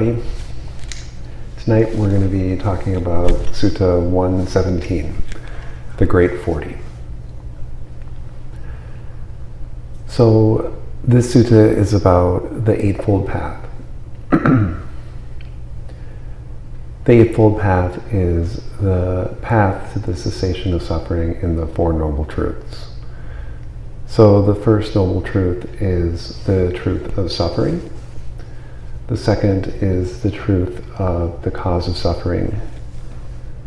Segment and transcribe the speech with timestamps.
[0.00, 0.26] everybody.
[1.62, 5.14] Tonight we're going to be talking about Sutta 117,
[5.98, 6.78] the Great 40.
[10.06, 13.68] So, this sutta is about the Eightfold Path.
[14.30, 14.80] the
[17.06, 22.88] Eightfold Path is the path to the cessation of suffering in the Four Noble Truths.
[24.06, 27.90] So, the first Noble Truth is the truth of suffering.
[29.10, 32.60] The second is the truth of the cause of suffering.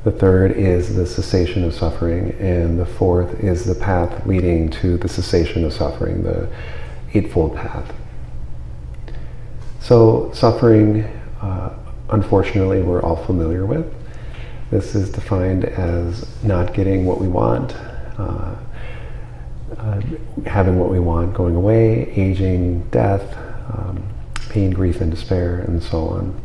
[0.05, 2.31] The third is the cessation of suffering.
[2.39, 6.48] And the fourth is the path leading to the cessation of suffering, the
[7.13, 7.93] Eightfold Path.
[9.81, 11.03] So, suffering,
[11.41, 11.73] uh,
[12.09, 13.93] unfortunately, we're all familiar with.
[14.71, 17.75] This is defined as not getting what we want,
[18.18, 18.55] uh,
[19.77, 20.01] uh,
[20.46, 23.35] having what we want going away, aging, death,
[23.73, 24.12] um,
[24.54, 26.41] pain, grief, and despair, and so on.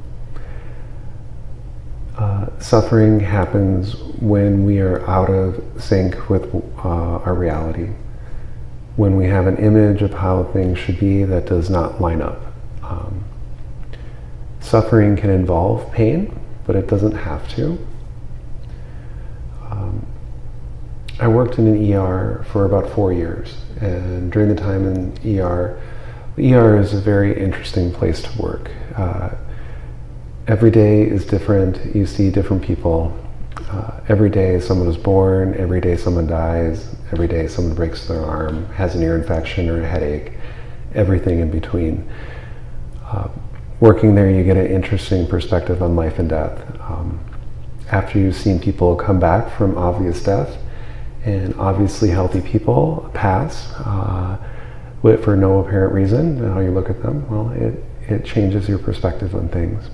[2.17, 7.91] Uh, suffering happens when we are out of sync with uh, our reality,
[8.97, 12.41] when we have an image of how things should be that does not line up.
[12.83, 13.25] Um,
[14.61, 17.79] suffering can involve pain, but it doesn't have to.
[19.71, 20.07] Um,
[21.21, 25.79] I worked in an ER for about four years, and during the time in ER,
[26.39, 28.71] ER is a very interesting place to work.
[28.97, 29.31] Uh,
[30.47, 31.95] every day is different.
[31.95, 33.17] You see different people.
[33.71, 35.55] Uh, every day someone is born.
[35.55, 36.95] Every day someone dies.
[37.13, 40.33] Every day someone breaks their arm, has an ear infection or a headache.
[40.95, 42.09] Everything in between.
[43.05, 43.29] Uh,
[43.81, 46.59] working there, you get an interesting perspective on life and death.
[46.81, 47.19] Um,
[47.91, 50.57] after you've seen people come back from obvious death,
[51.25, 53.73] and obviously healthy people pass.
[55.03, 59.35] For no apparent reason, how you look at them, well, it, it changes your perspective
[59.35, 59.91] on things.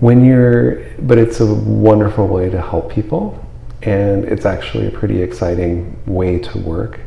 [0.00, 3.42] When you're, but it's a wonderful way to help people,
[3.82, 7.00] and it's actually a pretty exciting way to work.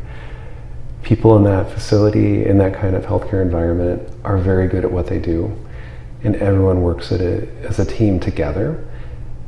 [1.02, 5.08] People in that facility, in that kind of healthcare environment, are very good at what
[5.08, 5.52] they do,
[6.24, 8.88] and everyone works at it as a team together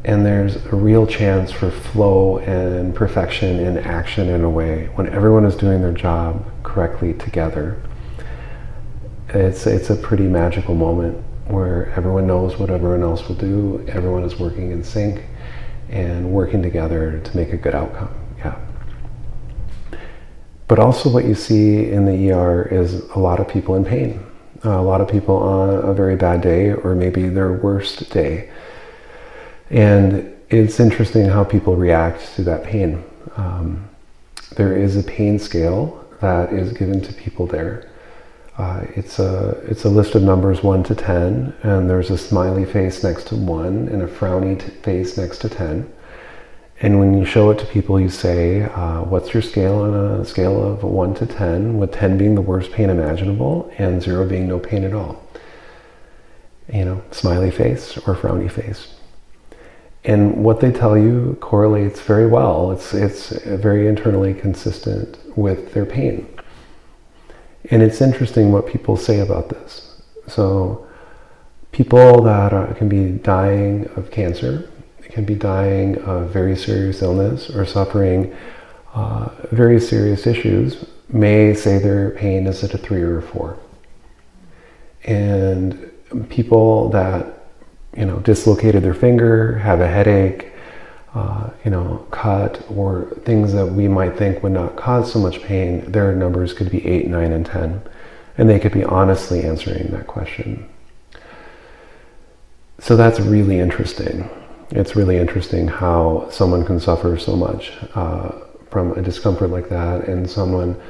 [0.03, 5.07] and there's a real chance for flow and perfection in action in a way when
[5.09, 7.79] everyone is doing their job correctly together.
[9.29, 13.85] It's it's a pretty magical moment where everyone knows what everyone else will do.
[13.88, 15.23] Everyone is working in sync
[15.90, 18.09] and working together to make a good outcome.
[18.40, 18.57] Yeah.
[20.67, 24.23] But also what you see in the ER is a lot of people in pain.
[24.63, 28.50] Uh, a lot of people on a very bad day or maybe their worst day
[29.72, 33.04] and it's interesting how people react to that pain.
[33.38, 33.88] Um,
[34.58, 37.90] there is a pain scale that is given to people there.
[38.58, 42.66] Uh, it's a it's a list of numbers one to ten, and there's a smiley
[42.66, 45.90] face next to one and a frowny t- face next to ten.
[46.82, 50.26] And when you show it to people, you say, uh, "What's your scale on a
[50.26, 51.78] scale of one to ten?
[51.78, 55.24] With ten being the worst pain imaginable, and zero being no pain at all."
[56.68, 58.96] You know, smiley face or frowny face
[60.03, 62.72] and what they tell you correlates very well.
[62.72, 66.28] It's it's very internally consistent with their pain.
[67.69, 70.01] And it's interesting what people say about this.
[70.28, 70.88] So,
[71.72, 74.69] people that are, can be dying of cancer,
[75.03, 78.35] can be dying of very serious illness or suffering
[78.94, 83.57] uh, very serious issues, may say their pain is at a three or a four.
[85.06, 85.91] And
[86.29, 87.41] people that
[87.96, 90.52] you know, dislocated their finger, have a headache,
[91.13, 95.41] uh, you know, cut, or things that we might think would not cause so much
[95.41, 97.82] pain, their numbers could be 8, 9, and 10.
[98.38, 100.70] And they could be honestly answering that question.
[102.79, 104.29] So that's really interesting.
[104.72, 108.32] It's really interesting how someone can suffer so much uh,
[108.70, 110.82] from a discomfort like that, and someone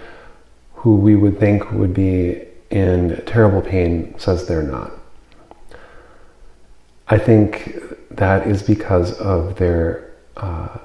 [0.75, 5.00] who we would think would be in terrible pain says they're not.
[7.11, 7.77] I think
[8.11, 10.77] that is because of their uh,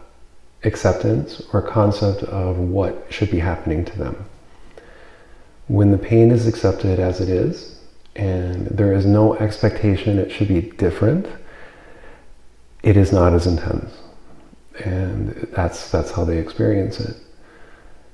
[0.64, 4.24] acceptance or concept of what should be happening to them.
[5.68, 7.78] When the pain is accepted as it is,
[8.16, 11.28] and there is no expectation it should be different,
[12.82, 13.92] it is not as intense.
[14.84, 17.16] And that's, that's how they experience it.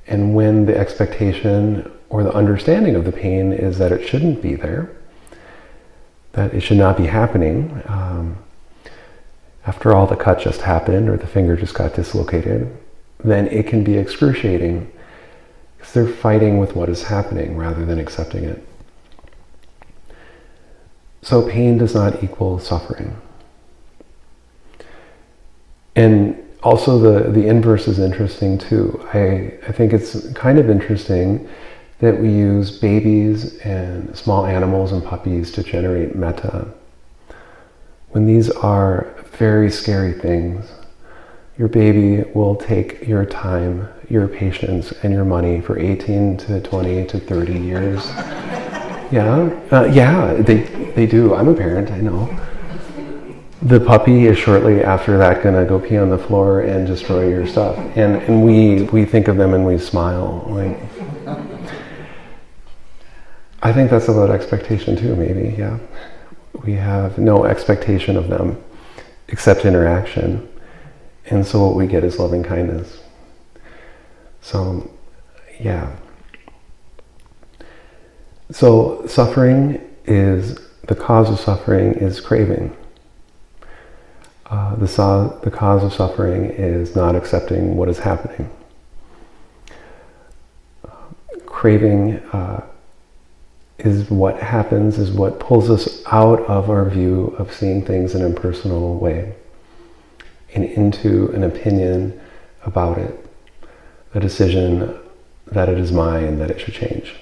[0.06, 4.55] And when the expectation or the understanding of the pain is that it shouldn't be
[4.55, 4.94] there,
[6.32, 7.82] that it should not be happening.
[7.87, 8.38] Um,
[9.67, 12.76] after all, the cut just happened or the finger just got dislocated,
[13.23, 14.90] then it can be excruciating
[15.76, 18.67] because they're fighting with what is happening rather than accepting it.
[21.23, 23.17] So pain does not equal suffering.
[25.94, 29.06] And also the, the inverse is interesting too.
[29.12, 31.49] I, I think it's kind of interesting
[32.02, 36.66] that we use babies and small animals and puppies to generate metta.
[38.08, 40.69] When these are very scary things,
[41.56, 47.06] your baby will take your time, your patience, and your money for 18 to 20
[47.06, 48.04] to 30 years.
[49.12, 50.62] yeah, uh, yeah, they,
[50.96, 51.37] they do.
[51.37, 52.37] I'm a parent, I know.
[53.62, 57.46] The puppy is shortly after that to go pee on the floor and destroy your
[57.46, 57.78] stuff.
[57.94, 60.44] And, and we, we think of them and we smile.
[60.49, 60.91] Like,
[63.62, 65.79] I think that's about expectation too, maybe, yeah.
[66.64, 68.62] We have no expectation of them
[69.29, 70.49] except interaction.
[71.26, 73.00] And so what we get is loving kindness.
[74.41, 74.91] So,
[75.61, 75.94] yeah.
[78.50, 82.76] So, suffering is the cause of suffering is craving.
[84.47, 88.50] Uh, the, so- the cause of suffering is not accepting what is happening.
[90.85, 90.91] Uh,
[91.47, 92.67] craving uh,
[93.84, 98.25] is what happens, is what pulls us out of our view of seeing things in
[98.25, 99.34] a personal way
[100.55, 102.19] and into an opinion
[102.64, 103.26] about it,
[104.14, 104.99] a decision
[105.46, 107.14] that it is mine, that it should change.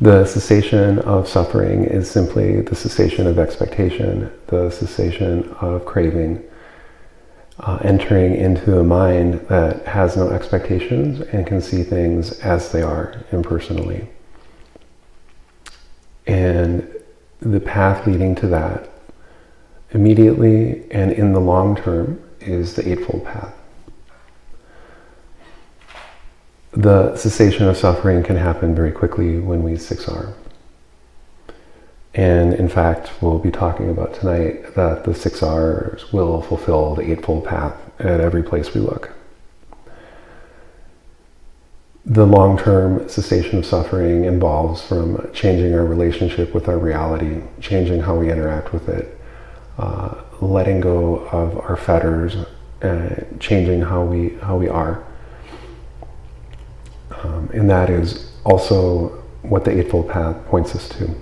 [0.00, 6.42] The cessation of suffering is simply the cessation of expectation, the cessation of craving,
[7.60, 12.82] uh, entering into a mind that has no expectations and can see things as they
[12.82, 14.08] are impersonally.
[16.26, 16.88] And
[17.40, 18.90] the path leading to that
[19.92, 23.54] immediately and in the long term is the Eightfold Path.
[26.72, 30.32] The cessation of suffering can happen very quickly when we 6R.
[32.14, 37.10] And in fact, we'll be talking about tonight that the six R's will fulfill the
[37.10, 39.12] Eightfold Path at every place we look.
[42.04, 48.00] The long term cessation of suffering involves from changing our relationship with our reality, changing
[48.00, 49.16] how we interact with it,
[49.78, 52.34] uh, letting go of our fetters,
[52.82, 55.04] uh, changing how we, how we are.
[57.22, 59.10] Um, and that is also
[59.42, 61.14] what the Eightfold Path points us to.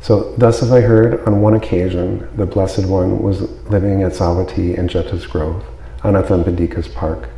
[0.00, 4.76] So, thus as I heard on one occasion the Blessed One was living at Savatthi
[4.78, 5.64] in Jeta's Grove,
[6.02, 7.28] Anathapindika's park.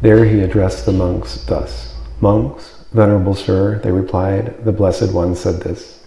[0.00, 5.60] There he addressed the monks thus Monks, Venerable Sir, they replied, the Blessed One said
[5.60, 6.04] this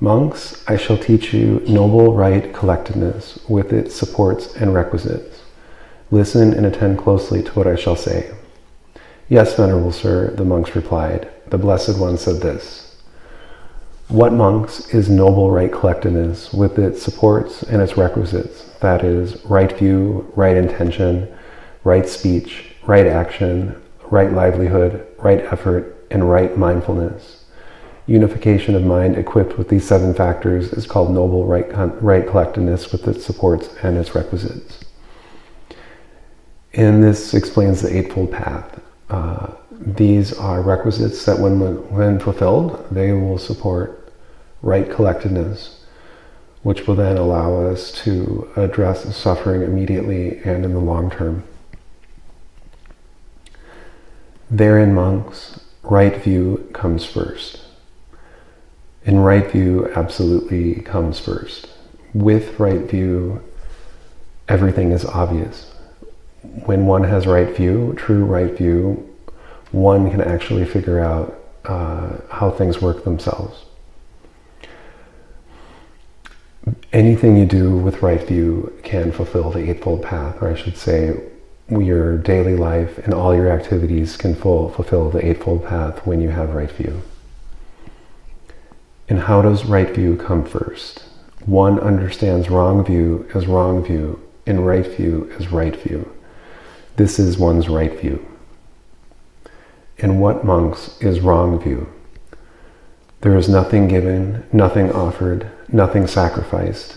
[0.00, 5.42] Monks, I shall teach you noble right collectedness with its supports and requisites.
[6.10, 8.32] Listen and attend closely to what I shall say.
[9.28, 11.28] Yes, Venerable Sir, the monks replied.
[11.48, 12.85] The Blessed One said this
[14.08, 18.62] what monks is noble right collectedness with its supports and its requisites?
[18.80, 21.32] That is, right view, right intention,
[21.82, 27.44] right speech, right action, right livelihood, right effort, and right mindfulness.
[28.06, 31.66] Unification of mind equipped with these seven factors is called noble right,
[32.00, 34.84] right collectedness with its supports and its requisites.
[36.74, 38.80] And this explains the Eightfold Path.
[39.10, 39.48] Uh,
[39.80, 44.05] these are requisites that when, when fulfilled, they will support
[44.62, 45.84] right collectedness,
[46.62, 51.44] which will then allow us to address suffering immediately and in the long term.
[54.50, 57.60] Therein, monks, right view comes first.
[59.04, 61.68] In right view, absolutely comes first.
[62.12, 63.42] With right view,
[64.48, 65.72] everything is obvious.
[66.64, 69.12] When one has right view, true right view,
[69.72, 73.64] one can actually figure out uh, how things work themselves.
[76.92, 81.20] Anything you do with right view can fulfill the Eightfold Path, or I should say,
[81.68, 86.30] your daily life and all your activities can full, fulfill the Eightfold Path when you
[86.30, 87.02] have right view.
[89.08, 91.04] And how does right view come first?
[91.44, 96.10] One understands wrong view as wrong view, and right view as right view.
[96.96, 98.26] This is one's right view.
[99.98, 101.88] And what monks is wrong view?
[103.20, 106.96] There is nothing given, nothing offered, nothing sacrificed,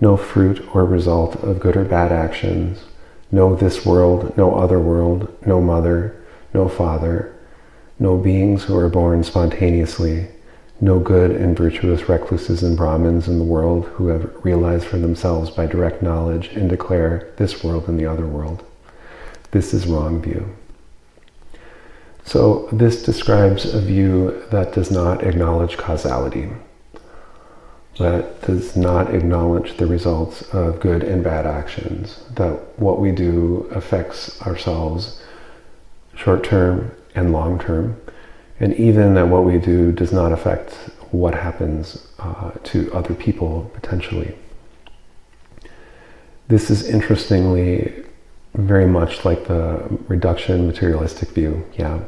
[0.00, 2.84] no fruit or result of good or bad actions,
[3.30, 6.16] no this world, no other world, no mother,
[6.52, 7.34] no father,
[7.98, 10.26] no beings who are born spontaneously,
[10.80, 15.50] no good and virtuous recluses and Brahmins in the world who have realized for themselves
[15.50, 18.64] by direct knowledge and declare this world and the other world.
[19.50, 20.56] This is wrong view.
[22.24, 26.48] So this describes a view that does not acknowledge causality,
[27.98, 33.68] that does not acknowledge the results of good and bad actions, that what we do
[33.72, 35.22] affects ourselves
[36.14, 38.00] short term and long term,
[38.58, 40.72] and even that what we do does not affect
[41.10, 44.36] what happens uh, to other people potentially.
[46.48, 48.04] This is interestingly
[48.54, 51.64] very much like the reduction materialistic view.
[51.76, 52.00] Yeah,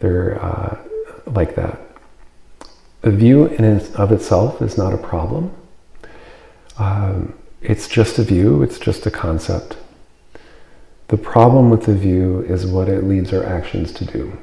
[0.00, 0.78] they're uh,
[1.26, 1.89] like that.
[3.02, 5.52] The view in and of itself is not a problem.
[6.78, 9.76] Um, it's just a view, it's just a concept.
[11.08, 14.36] The problem with the view is what it leads our actions to do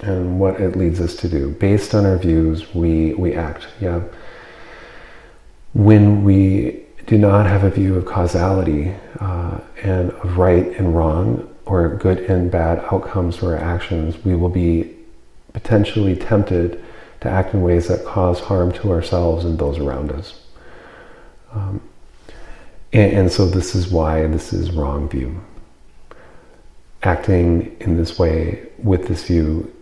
[0.00, 1.50] and what it leads us to do.
[1.50, 3.68] Based on our views, we, we act.
[3.80, 4.02] Yeah.
[5.72, 11.54] When we do not have a view of causality uh, and of right and wrong
[11.66, 14.96] or good and bad outcomes for our actions, we will be
[15.52, 16.82] potentially tempted
[17.20, 20.40] to act in ways that cause harm to ourselves and those around us.
[21.52, 21.80] Um,
[22.92, 25.40] and, and so this is why this is wrong view.
[27.02, 29.72] Acting in this way with this view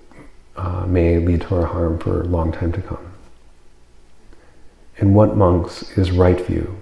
[0.57, 3.13] uh, may lead to our harm for a long time to come.
[4.99, 6.81] And what monks is right view?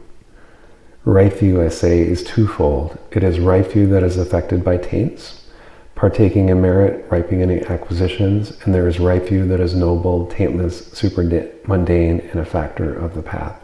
[1.05, 2.99] Right view, I say, is twofold.
[3.13, 5.46] It is right view that is affected by taints,
[5.97, 10.93] partaking in merit, ripening any acquisitions, and there is right view that is noble, taintless,
[10.93, 11.23] super
[11.67, 13.61] mundane, and a factor of the path.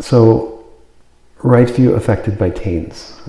[0.00, 0.66] So,
[1.44, 3.20] right view affected by taints.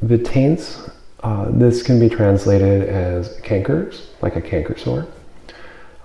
[0.00, 0.88] The taints,
[1.24, 5.08] uh, this can be translated as cankers, like a canker sore.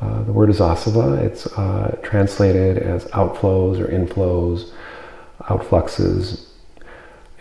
[0.01, 1.19] Uh, the word is asava.
[1.19, 4.71] It's uh, translated as outflows or inflows,
[5.41, 6.44] outfluxes.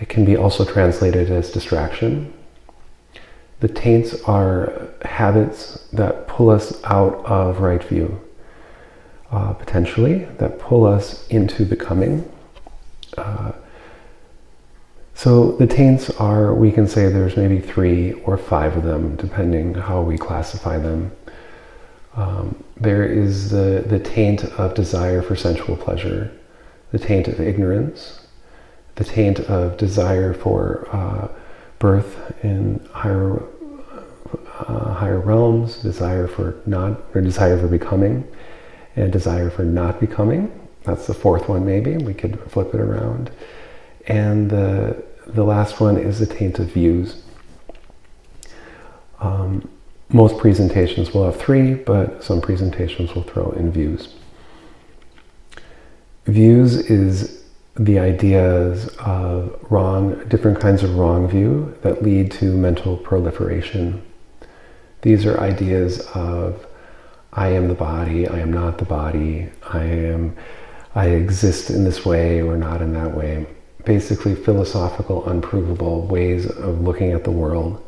[0.00, 2.32] It can be also translated as distraction.
[3.60, 8.20] The taints are habits that pull us out of right view,
[9.30, 12.30] uh, potentially, that pull us into becoming.
[13.16, 13.52] Uh,
[15.14, 19.74] so the taints are, we can say there's maybe three or five of them, depending
[19.74, 21.12] how we classify them.
[22.16, 26.32] Um, there is the, the taint of desire for sensual pleasure,
[26.90, 28.23] the taint of ignorance,
[28.96, 31.28] the taint of desire for uh,
[31.78, 33.42] birth in higher
[34.60, 38.26] uh, higher realms, desire for not or desire for becoming,
[38.96, 40.60] and desire for not becoming.
[40.84, 43.30] That's the fourth one, maybe we could flip it around.
[44.06, 47.22] And the the last one is the taint of views.
[49.20, 49.68] Um,
[50.10, 54.14] most presentations will have three, but some presentations will throw in views.
[56.26, 57.33] Views is
[57.76, 64.02] the ideas of wrong, different kinds of wrong view that lead to mental proliferation.
[65.02, 66.66] These are ideas of
[67.32, 70.36] I am the body, I am not the body, I am
[70.94, 73.46] I exist in this way or not in that way.
[73.84, 77.84] Basically philosophical, unprovable ways of looking at the world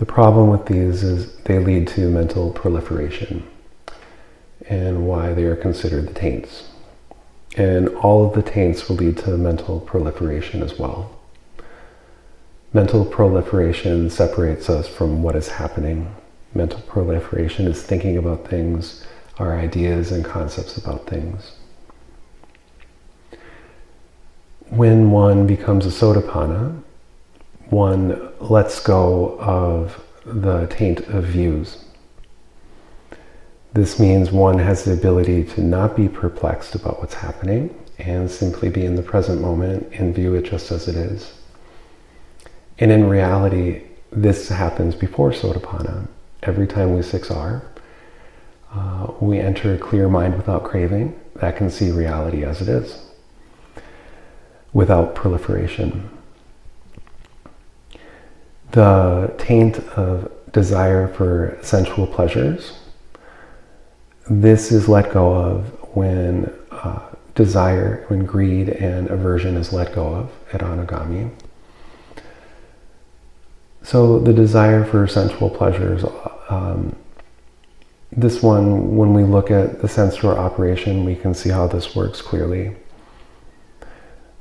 [0.00, 3.46] the problem with these is they lead to mental proliferation
[4.66, 6.69] and why they are considered the taints.
[7.56, 11.18] And all of the taints will lead to mental proliferation as well.
[12.72, 16.14] Mental proliferation separates us from what is happening.
[16.54, 19.04] Mental proliferation is thinking about things,
[19.38, 21.52] our ideas and concepts about things.
[24.68, 26.80] When one becomes a sotapanna,
[27.70, 31.84] one lets go of the taint of views.
[33.72, 38.68] This means one has the ability to not be perplexed about what's happening and simply
[38.68, 41.32] be in the present moment and view it just as it is.
[42.78, 46.08] And in reality, this happens before Sotapanna.
[46.42, 47.62] Every time we 6R,
[48.72, 53.04] uh, we enter a clear mind without craving that can see reality as it is,
[54.72, 56.10] without proliferation
[58.72, 62.78] the taint of desire for sensual pleasures.
[64.30, 67.00] This is let go of when uh,
[67.34, 71.28] desire, when greed and aversion is let go of at anagami.
[73.82, 76.04] So the desire for sensual pleasures,
[76.48, 76.94] um,
[78.12, 82.22] this one, when we look at the door operation, we can see how this works
[82.22, 82.76] clearly.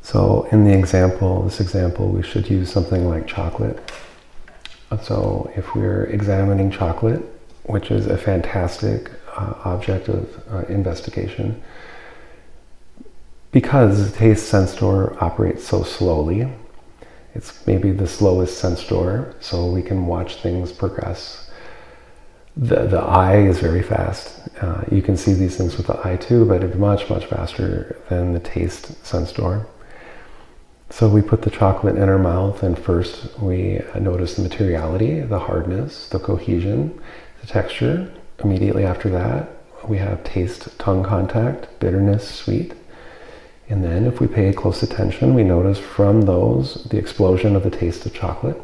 [0.03, 3.91] So in the example, this example, we should use something like chocolate.
[5.01, 7.21] So if we're examining chocolate,
[7.63, 11.47] which is a fantastic uh, object of uh, investigation,
[13.51, 16.39] because taste sense door operates so slowly,
[17.35, 21.49] It's maybe the slowest sense door, so we can watch things progress.
[22.57, 24.49] The, the eye is very fast.
[24.61, 28.01] Uh, you can see these things with the eye too, but it's much, much faster
[28.09, 29.67] than the taste sense door.
[30.89, 35.39] So we put the chocolate in our mouth, and first we notice the materiality, the
[35.39, 36.99] hardness, the cohesion,
[37.41, 38.11] the texture.
[38.43, 39.49] Immediately after that,
[39.87, 42.73] we have taste, tongue contact, bitterness, sweet.
[43.69, 47.69] And then, if we pay close attention, we notice from those the explosion of the
[47.69, 48.59] taste of chocolate,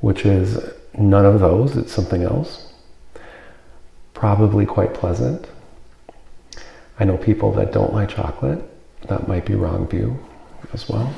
[0.00, 0.58] which is
[0.98, 2.72] none of those, it's something else.
[4.14, 5.46] Probably quite pleasant.
[6.98, 8.62] I know people that don't like chocolate.
[9.08, 10.18] That might be wrong view
[10.72, 11.12] as well.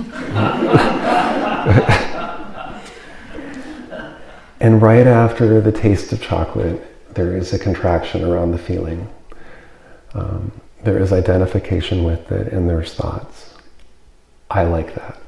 [4.60, 6.84] and right after the taste of chocolate,
[7.18, 9.08] there is a contraction around the feeling.
[10.14, 10.52] Um,
[10.84, 13.54] there is identification with it, and there's thoughts.
[14.50, 15.20] I like that.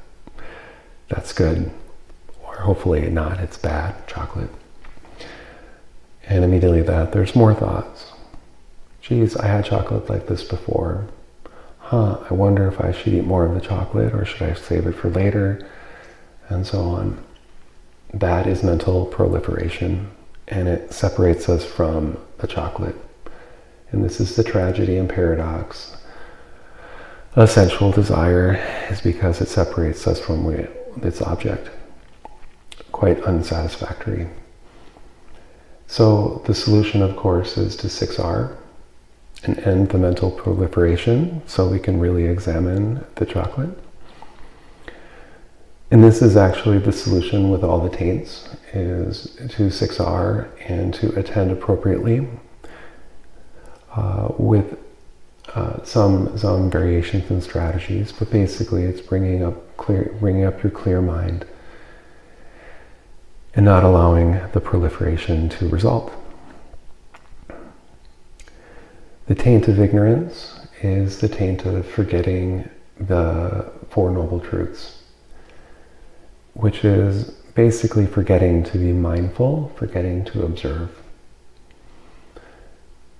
[1.09, 1.69] That's good.
[2.43, 4.49] Or hopefully not, it's bad, chocolate.
[6.27, 8.13] And immediately that, there's more thoughts.
[9.01, 11.07] Geez, I had chocolate like this before
[11.91, 14.87] huh, I wonder if I should eat more of the chocolate or should I save
[14.87, 15.67] it for later,
[16.47, 17.21] and so on.
[18.13, 20.09] That is mental proliferation,
[20.51, 22.95] and it separates us from the chocolate.
[23.91, 25.97] And this is the tragedy and paradox.
[27.35, 28.55] A sensual desire
[28.89, 30.53] is because it separates us from
[31.01, 31.69] its object.
[32.91, 34.27] Quite unsatisfactory.
[35.87, 38.55] So the solution, of course, is to 6R,
[39.43, 43.77] and end the mental proliferation so we can really examine the chocolate.
[45.91, 51.19] And this is actually the solution with all the taints is to 6R and to
[51.19, 52.27] attend appropriately
[53.93, 54.77] uh, with
[55.53, 60.71] uh, some some variations and strategies, but basically it's bringing up clear, bringing up your
[60.71, 61.45] clear mind
[63.53, 66.13] and not allowing the proliferation to result.
[69.27, 75.00] The taint of ignorance is the taint of forgetting the Four Noble Truths,
[76.53, 80.89] which is basically forgetting to be mindful, forgetting to observe.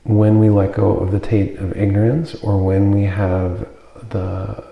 [0.04, 3.67] When we let go of the taint of ignorance, or when we have
[4.10, 4.72] the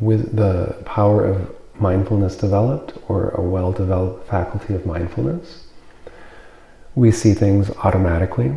[0.00, 5.66] with the power of mindfulness developed, or a well-developed faculty of mindfulness,
[6.94, 8.52] we see things automatically,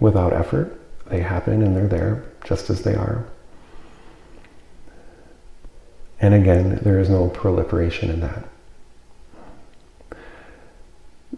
[0.00, 3.24] without effort they happen and they're there just as they are.
[6.22, 8.44] And again, there is no proliferation in that.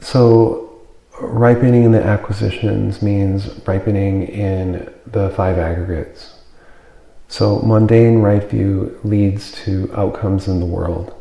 [0.00, 0.82] So,
[1.18, 6.34] ripening in the acquisitions means ripening in the five aggregates.
[7.28, 11.14] So, mundane right view leads to outcomes in the world.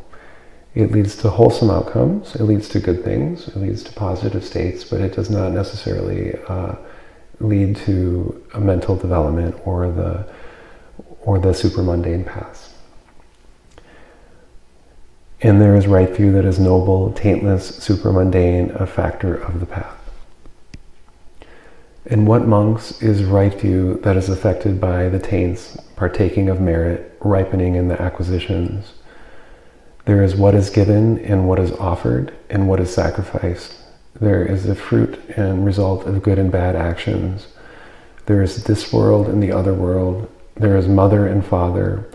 [0.74, 4.84] It leads to wholesome outcomes, it leads to good things, it leads to positive states,
[4.84, 6.74] but it does not necessarily uh,
[7.40, 10.28] lead to a mental development or the
[11.22, 12.73] or the supramundane paths.
[15.40, 19.98] And there is right view that is noble, taintless, supramundane, a factor of the path.
[22.06, 27.16] In what monks is right view that is affected by the taints, partaking of merit,
[27.20, 28.92] ripening in the acquisitions?
[30.04, 33.74] There is what is given and what is offered and what is sacrificed.
[34.20, 37.46] There is the fruit and result of good and bad actions.
[38.26, 40.30] There is this world and the other world.
[40.56, 42.06] There is mother and father.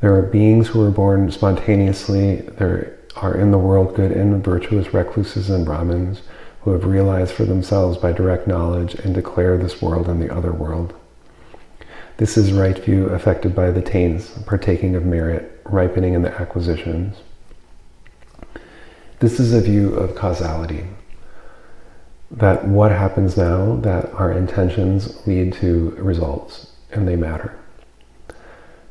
[0.00, 2.36] There are beings who are born spontaneously.
[2.36, 6.22] There are in the world good and virtuous recluses and Brahmins
[6.62, 10.52] who have realized for themselves by direct knowledge and declare this world and the other
[10.52, 10.94] world.
[12.18, 17.16] This is right view affected by the taints, partaking of merit, ripening in the acquisitions.
[19.20, 20.84] This is a view of causality
[22.30, 27.58] that what happens now, that our intentions lead to results and they matter.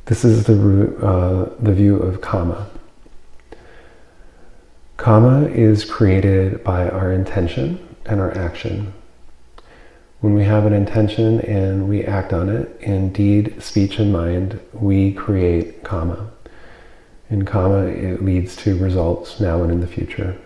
[0.06, 2.68] This is the, uh, the view of karma.
[4.96, 8.92] Karma is created by our intention and our action.
[10.20, 14.60] When we have an intention and we act on it in deed, speech, and mind,
[14.72, 16.30] we create karma.
[17.28, 20.36] In karma, it leads to results now and in the future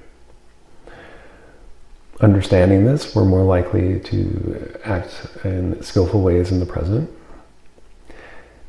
[2.20, 7.10] understanding this, we're more likely to act in skillful ways in the present.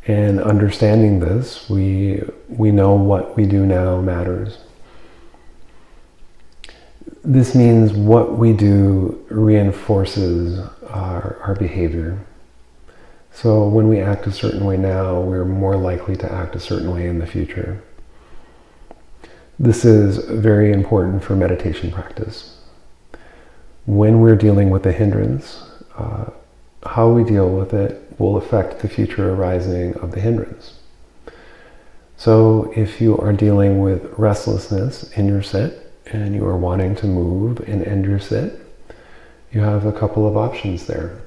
[0.07, 4.57] And understanding this, we, we know what we do now matters.
[7.23, 12.19] This means what we do reinforces our, our behavior.
[13.31, 16.91] So when we act a certain way now, we're more likely to act a certain
[16.93, 17.81] way in the future.
[19.59, 22.57] This is very important for meditation practice.
[23.85, 25.63] When we're dealing with a hindrance,
[25.95, 26.31] uh,
[26.83, 30.75] how we deal with it will affect the future arising of the hindrance.
[32.17, 37.07] So if you are dealing with restlessness in your sit and you are wanting to
[37.07, 38.59] move and end your sit,
[39.51, 41.19] you have a couple of options there.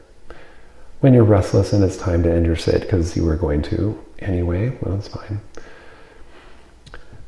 [1.00, 4.02] When you're restless and it's time to end your sit because you were going to
[4.20, 5.40] anyway, well, it's fine.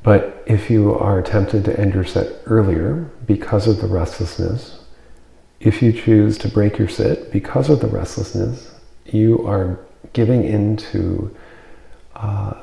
[0.03, 4.85] But if you are tempted to end your sit earlier because of the restlessness,
[5.59, 8.76] if you choose to break your sit because of the restlessness,
[9.15, 9.79] you are
[10.13, 11.35] giving into
[12.15, 12.55] uh,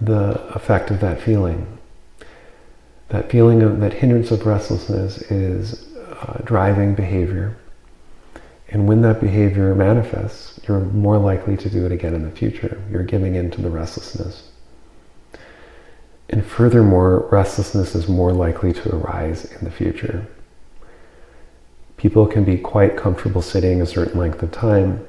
[0.00, 1.78] the effect of that feeling.
[3.08, 7.56] That feeling of that hindrance of restlessness is uh, driving behavior.
[8.68, 12.80] And when that behavior manifests, you're more likely to do it again in the future.
[12.90, 14.48] You're giving in to the restlessness.
[16.28, 20.28] And furthermore, restlessness is more likely to arise in the future.
[21.96, 25.06] People can be quite comfortable sitting a certain length of time,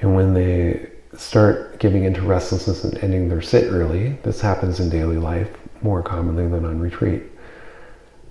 [0.00, 4.90] and when they start giving into restlessness and ending their sit early, this happens in
[4.90, 5.50] daily life
[5.82, 7.22] more commonly than on retreat.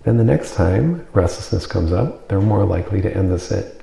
[0.03, 3.81] Then the next time restlessness comes up, they're more likely to end the sit.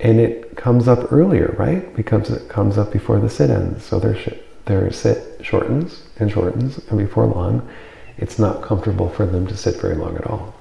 [0.00, 1.94] And it comes up earlier, right?
[1.94, 3.84] Because it comes up before the sit ends.
[3.84, 7.68] So their, sh- their sit shortens and shortens, and before long,
[8.16, 10.54] it's not comfortable for them to sit very long at all.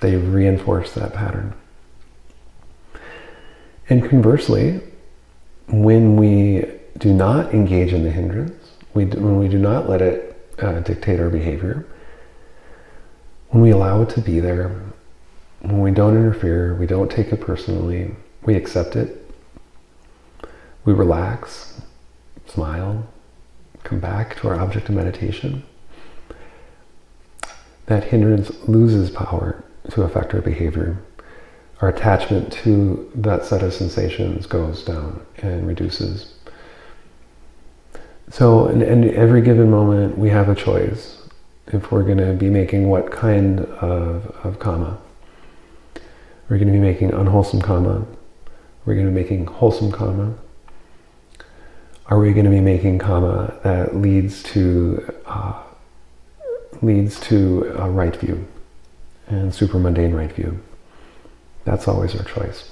[0.00, 1.54] They reinforce that pattern.
[3.88, 4.80] And conversely,
[5.68, 6.64] when we
[6.98, 10.80] do not engage in the hindrance, we do, when we do not let it uh,
[10.80, 11.86] dictate our behavior,
[13.48, 14.80] when we allow it to be there,
[15.60, 19.30] when we don't interfere, we don't take it personally, we accept it,
[20.84, 21.80] we relax,
[22.46, 23.06] smile,
[23.82, 25.62] come back to our object of meditation,
[27.86, 30.98] that hindrance loses power to affect our behavior
[31.80, 36.34] our attachment to that set of sensations goes down and reduces.
[38.30, 41.20] So, in, in every given moment, we have a choice
[41.68, 44.98] if we're going to be making what kind of, of karma.
[46.48, 48.06] We're going to be making unwholesome karma.
[48.84, 50.34] We're going to be making wholesome karma.
[52.06, 55.62] Are we going to be making karma that leads to uh,
[56.82, 58.46] leads to a right view
[59.28, 60.60] and supramundane right view?
[61.64, 62.70] That's always our choice.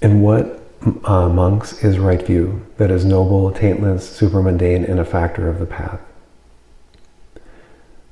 [0.00, 0.62] And what
[1.04, 5.66] uh, monks is right view that is noble, taintless, supramundane, and a factor of the
[5.66, 6.00] path?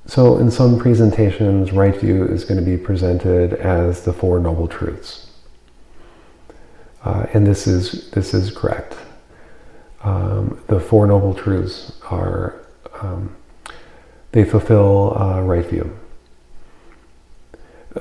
[0.06, 4.68] So, in some presentations, right view is going to be presented as the Four Noble
[4.68, 5.30] Truths.
[7.04, 8.96] Uh, and this is, this is correct.
[10.02, 12.60] Um, the Four Noble Truths are
[13.00, 13.36] um,
[14.32, 15.96] they fulfill uh, right view.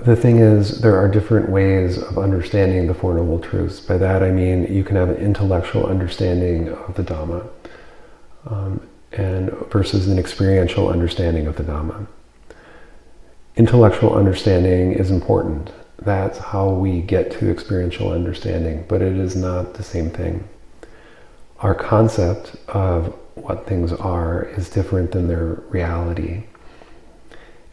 [0.03, 3.79] The thing is, there are different ways of understanding the Four Noble Truths.
[3.79, 7.47] By that I mean you can have an intellectual understanding of the Dhamma
[8.45, 12.07] um, and versus an experiential understanding of the Dhamma.
[13.55, 15.71] Intellectual understanding is important.
[15.99, 20.45] That's how we get to experiential understanding, but it is not the same thing.
[21.59, 26.43] Our concept of what things are is different than their reality.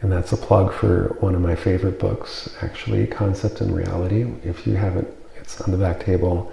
[0.01, 4.25] And that's a plug for one of my favorite books, actually, Concept and Reality.
[4.43, 6.51] If you haven't, it's on the back table.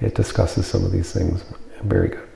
[0.00, 1.44] It discusses some of these things.
[1.82, 2.28] Very good.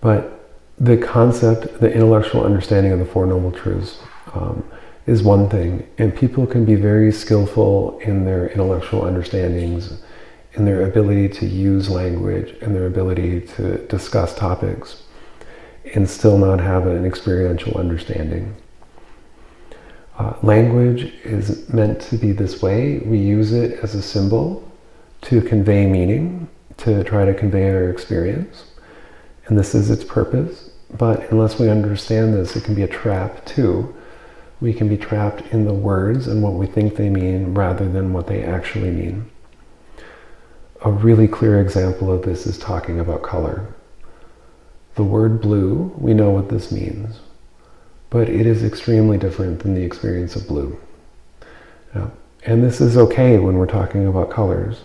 [0.00, 3.98] But the concept, the intellectual understanding of the Four Noble Truths
[4.32, 4.64] um,
[5.06, 5.86] is one thing.
[5.98, 10.00] And people can be very skillful in their intellectual understandings
[10.58, 15.02] in their ability to use language and their ability to discuss topics
[15.94, 18.54] and still not have an experiential understanding.
[20.18, 22.98] Uh, language is meant to be this way.
[22.98, 24.68] We use it as a symbol
[25.22, 28.64] to convey meaning, to try to convey our experience.
[29.46, 30.70] And this is its purpose.
[30.96, 33.94] But unless we understand this, it can be a trap too.
[34.60, 38.12] We can be trapped in the words and what we think they mean rather than
[38.12, 39.30] what they actually mean
[40.84, 43.66] a really clear example of this is talking about color.
[44.94, 47.20] The word blue, we know what this means,
[48.10, 50.78] but it is extremely different than the experience of blue.
[52.44, 54.82] And this is okay when we're talking about colors.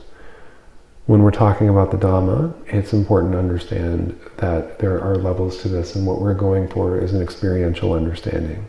[1.06, 5.68] When we're talking about the Dhamma, it's important to understand that there are levels to
[5.68, 8.68] this, and what we're going for is an experiential understanding.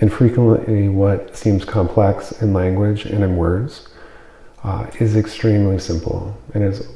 [0.00, 3.88] And frequently, what seems complex in language and in words
[4.64, 6.88] uh, is extremely simple and is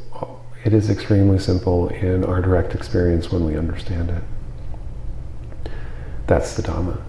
[0.64, 4.22] It is extremely simple in our direct experience when we understand it.
[6.26, 7.00] That's the Dhamma.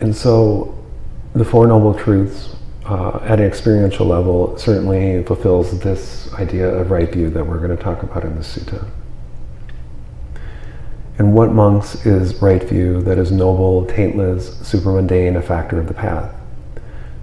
[0.00, 0.74] And so
[1.34, 2.54] the Four Noble Truths
[2.86, 7.76] uh, at an experiential level certainly fulfills this idea of right view that we're going
[7.76, 8.88] to talk about in the sutta.
[11.18, 15.94] And what monks is right view that is noble, taintless, supermundane, a factor of the
[15.94, 16.34] path?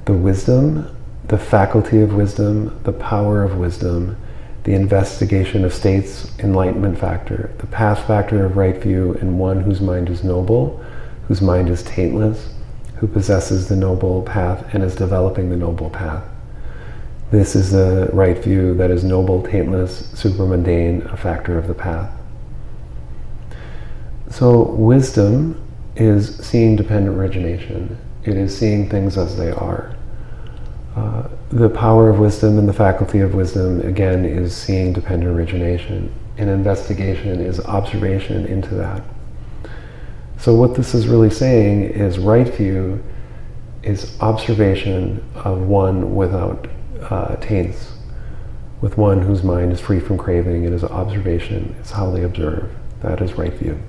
[0.06, 0.88] The wisdom,
[1.26, 4.18] the faculty of wisdom, the power of wisdom,
[4.64, 9.82] the investigation of states, enlightenment factor, the path factor of right view in one whose
[9.82, 10.84] mind is noble,
[11.28, 12.54] whose mind is taintless,
[12.98, 16.24] who possesses the noble path and is developing the noble path.
[17.32, 22.12] This is the right view that is noble, taintless, supermundane, a factor of the path.
[24.30, 25.62] So wisdom
[25.96, 27.98] is seeing dependent origination.
[28.24, 29.96] It is seeing things as they are.
[30.96, 36.14] Uh, the power of wisdom and the faculty of wisdom, again, is seeing dependent origination.
[36.38, 39.02] And investigation is observation into that.
[40.38, 43.02] So what this is really saying is right view
[43.84, 46.68] is observation of one without
[47.02, 47.94] uh, taints,
[48.82, 50.64] with one whose mind is free from craving.
[50.66, 51.76] It is observation.
[51.80, 52.72] It's how they observe.
[53.02, 53.80] That is right view.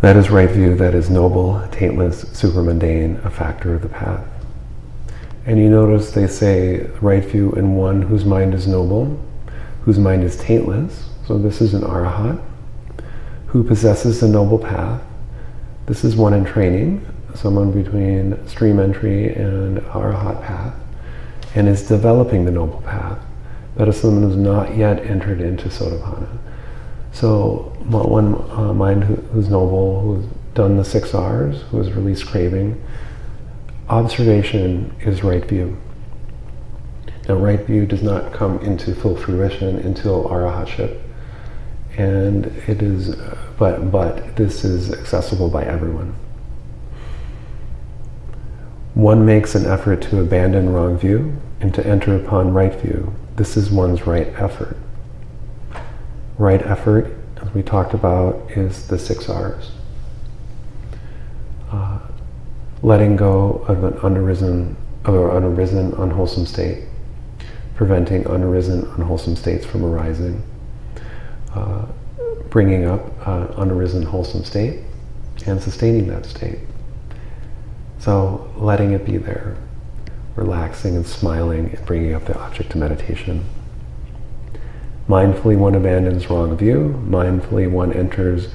[0.00, 4.24] That is right view that is noble, taintless, supermundane, a factor of the path.
[5.44, 9.18] And you notice they say right view in one whose mind is noble,
[9.82, 11.08] whose mind is taintless.
[11.26, 12.40] So this is an arahat
[13.48, 15.02] who possesses the noble path.
[15.86, 20.74] This is one in training, someone between stream entry and arahat path,
[21.56, 23.18] and is developing the noble path.
[23.74, 26.38] That is someone who's not yet entered into sotapanna.
[27.12, 32.26] So one uh, mind who, who's noble, who's done the six R's, who has released
[32.26, 32.82] craving,
[33.88, 35.76] observation is right view.
[37.28, 41.00] Now, right view does not come into full fruition until arahatship,
[41.96, 43.16] and it is,
[43.58, 46.14] but but this is accessible by everyone.
[48.94, 53.14] One makes an effort to abandon wrong view and to enter upon right view.
[53.36, 54.76] This is one's right effort
[56.38, 59.72] right effort, as we talked about, is the six R's.
[61.70, 61.98] Uh,
[62.82, 66.84] letting go of an unarisen, unarisen, unwholesome state,
[67.74, 70.42] preventing unarisen, unwholesome states from arising,
[71.54, 71.84] uh,
[72.50, 74.80] bringing up an unarisen, wholesome state,
[75.46, 76.58] and sustaining that state.
[77.98, 79.56] So letting it be there,
[80.36, 83.44] relaxing and smiling and bringing up the object to meditation.
[85.08, 87.02] Mindfully, one abandons wrong view.
[87.08, 88.48] Mindfully, one enters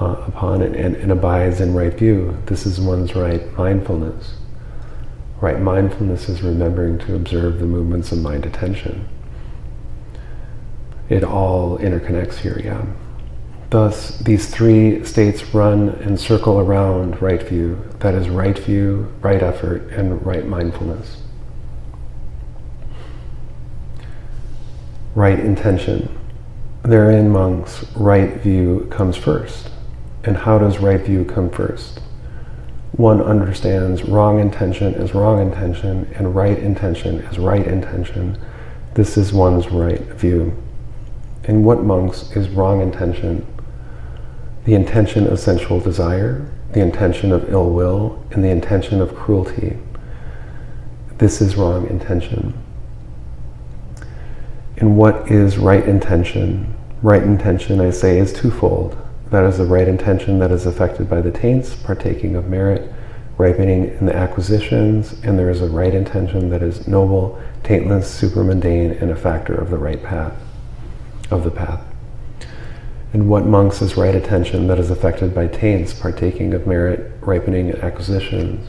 [0.00, 2.36] uh, upon it and, and abides in right view.
[2.46, 4.34] This is one's right mindfulness.
[5.40, 9.06] Right mindfulness is remembering to observe the movements of mind attention.
[11.10, 12.86] It all interconnects here, yeah.
[13.68, 17.82] Thus, these three states run and circle around right view.
[18.00, 21.21] That is right view, right effort, and right mindfulness.
[25.14, 26.18] Right intention.
[26.82, 29.70] Therein, monks, right view comes first.
[30.24, 32.00] And how does right view come first?
[32.92, 38.38] One understands wrong intention as wrong intention and right intention as right intention.
[38.94, 40.56] This is one's right view.
[41.44, 43.46] In what monks is wrong intention?
[44.64, 49.78] The intention of sensual desire, the intention of ill will, and the intention of cruelty.
[51.18, 52.61] This is wrong intention.
[54.82, 56.74] And what is right intention?
[57.02, 58.98] Right intention, I say, is twofold.
[59.30, 62.92] That is the right intention that is affected by the taints, partaking of merit,
[63.38, 68.90] ripening in the acquisitions, and there is a right intention that is noble, taintless, supermundane,
[68.90, 70.34] and a factor of the right path,
[71.30, 71.84] of the path.
[73.12, 77.70] And what monks is right attention that is affected by taints, partaking of merit, ripening,
[77.70, 78.68] acquisitions,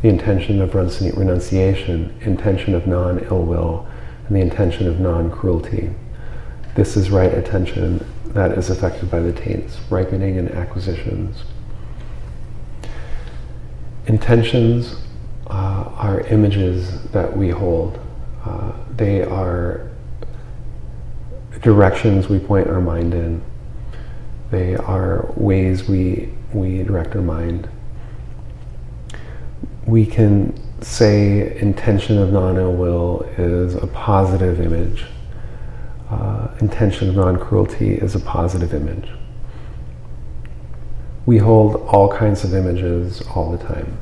[0.00, 3.86] the intention of renunciation, intention of non-ill will,
[4.32, 5.90] and the intention of non-cruelty.
[6.74, 11.44] This is right attention that is affected by the taints, ripening and acquisitions.
[14.06, 14.96] Intentions
[15.48, 18.00] uh, are images that we hold.
[18.46, 19.90] Uh, they are
[21.60, 23.42] directions we point our mind in.
[24.50, 27.68] They are ways we, we direct our mind.
[29.86, 35.04] We can say intention of non-ill will is a positive image.
[36.10, 39.08] Uh, intention of non-cruelty is a positive image.
[41.24, 43.96] We hold all kinds of images all the time.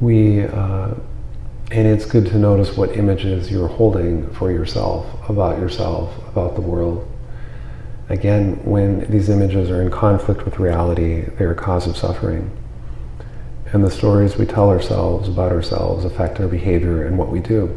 [0.00, 0.94] We, uh,
[1.70, 6.62] And it's good to notice what images you're holding for yourself, about yourself, about the
[6.62, 7.06] world.
[8.08, 12.50] Again, when these images are in conflict with reality, they're a cause of suffering.
[13.72, 17.76] And the stories we tell ourselves about ourselves affect our behavior and what we do.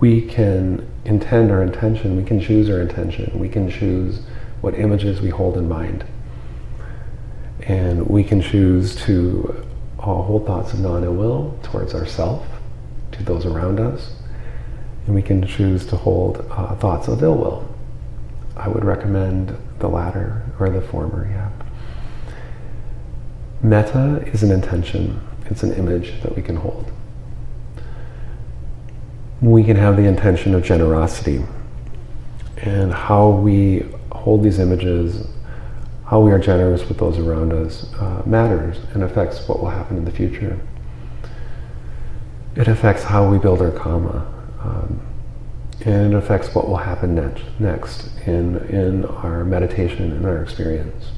[0.00, 4.20] We can intend our intention, we can choose our intention, we can choose
[4.60, 6.04] what images we hold in mind.
[7.62, 9.64] And we can choose to
[9.98, 12.46] uh, hold thoughts of non ill will towards ourself,
[13.12, 14.12] to those around us,
[15.06, 17.74] and we can choose to hold uh, thoughts of ill will.
[18.56, 21.50] I would recommend the latter or the former, yeah.
[23.62, 26.90] Metta is an intention, it's an image that we can hold.
[29.40, 31.44] We can have the intention of generosity
[32.58, 35.26] and how we hold these images,
[36.06, 39.96] how we are generous with those around us uh, matters and affects what will happen
[39.96, 40.58] in the future.
[42.56, 44.26] It affects how we build our karma.
[44.60, 45.00] Um,
[45.84, 51.12] and it affects what will happen next, next in, in our meditation and our experience.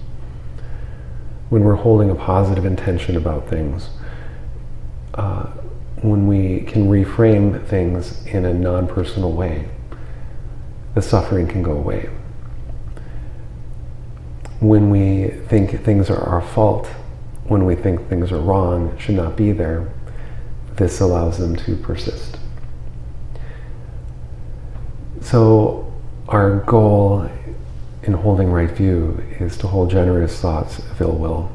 [1.51, 3.91] When we're holding a positive intention about things,
[5.15, 5.47] uh,
[6.03, 9.69] when we can reframe things in a non personal way,
[10.95, 12.09] the suffering can go away.
[14.61, 16.87] When we think things are our fault,
[17.45, 19.93] when we think things are wrong, should not be there,
[20.77, 22.39] this allows them to persist.
[25.21, 25.93] So,
[26.29, 27.29] our goal
[28.03, 31.53] in holding right view is to hold generous thoughts of ill will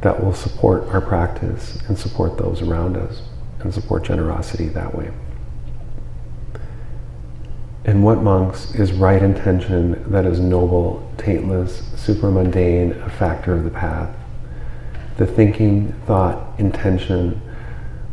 [0.00, 3.22] that will support our practice and support those around us
[3.60, 5.10] and support generosity that way.
[7.84, 13.70] In what monks is right intention that is noble, taintless, supramundane, a factor of the
[13.70, 14.14] path?
[15.16, 17.40] The thinking, thought, intention,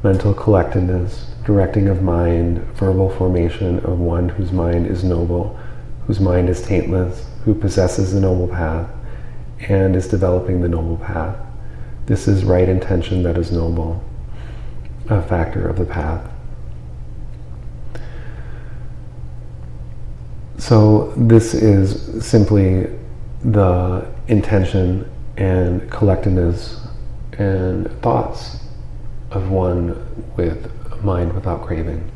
[0.01, 5.59] mental collectedness, directing of mind, verbal formation of one whose mind is noble,
[6.07, 8.89] whose mind is taintless, who possesses the noble path,
[9.69, 11.37] and is developing the noble path.
[12.07, 14.03] This is right intention that is noble,
[15.09, 16.29] a factor of the path.
[20.57, 22.89] So this is simply
[23.43, 26.87] the intention and collectedness
[27.37, 28.57] and thoughts
[29.29, 29.95] of one
[30.35, 30.71] with
[31.03, 32.11] mind without craving.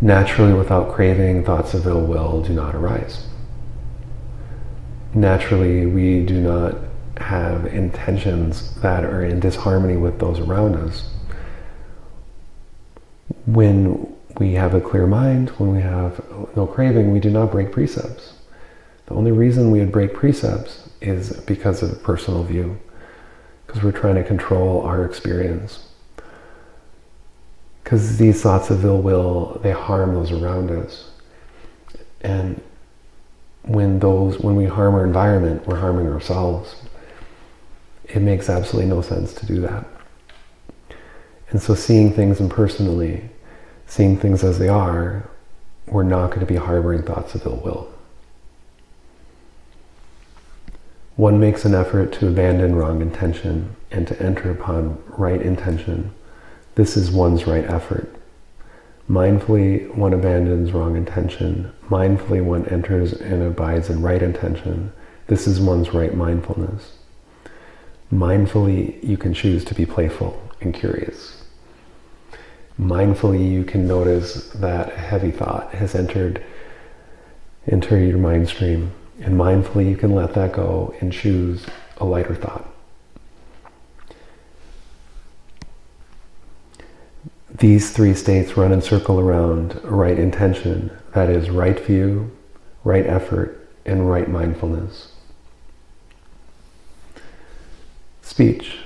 [0.00, 3.26] Naturally, without craving, thoughts of ill will do not arise.
[5.14, 6.76] Naturally, we do not
[7.18, 11.08] have intentions that are in disharmony with those around us.
[13.46, 16.20] When we have a clear mind, when we have
[16.56, 18.32] no craving, we do not break precepts.
[19.06, 22.78] The only reason we would break precepts is because of a personal view,
[23.66, 25.86] because we're trying to control our experience.
[27.84, 31.10] Because these thoughts of ill will, they harm those around us.
[32.22, 32.60] And
[33.62, 36.74] when those when we harm our environment, we're harming ourselves.
[38.06, 39.86] It makes absolutely no sense to do that.
[41.50, 43.28] And so seeing things impersonally
[43.86, 45.28] seeing things as they are,
[45.86, 47.88] we're not going to be harboring thoughts of ill will.
[51.16, 56.12] One makes an effort to abandon wrong intention and to enter upon right intention.
[56.74, 58.14] This is one's right effort.
[59.08, 61.72] Mindfully, one abandons wrong intention.
[61.88, 64.92] Mindfully, one enters and abides in right intention.
[65.26, 66.98] This is one's right mindfulness.
[68.12, 71.44] Mindfully, you can choose to be playful and curious
[72.80, 76.44] mindfully you can notice that a heavy thought has entered
[77.66, 81.64] into your mind stream and mindfully you can let that go and choose
[81.98, 82.68] a lighter thought
[87.54, 92.30] these three states run and circle around right intention that is right view
[92.82, 95.12] right effort and right mindfulness
[98.22, 98.78] speech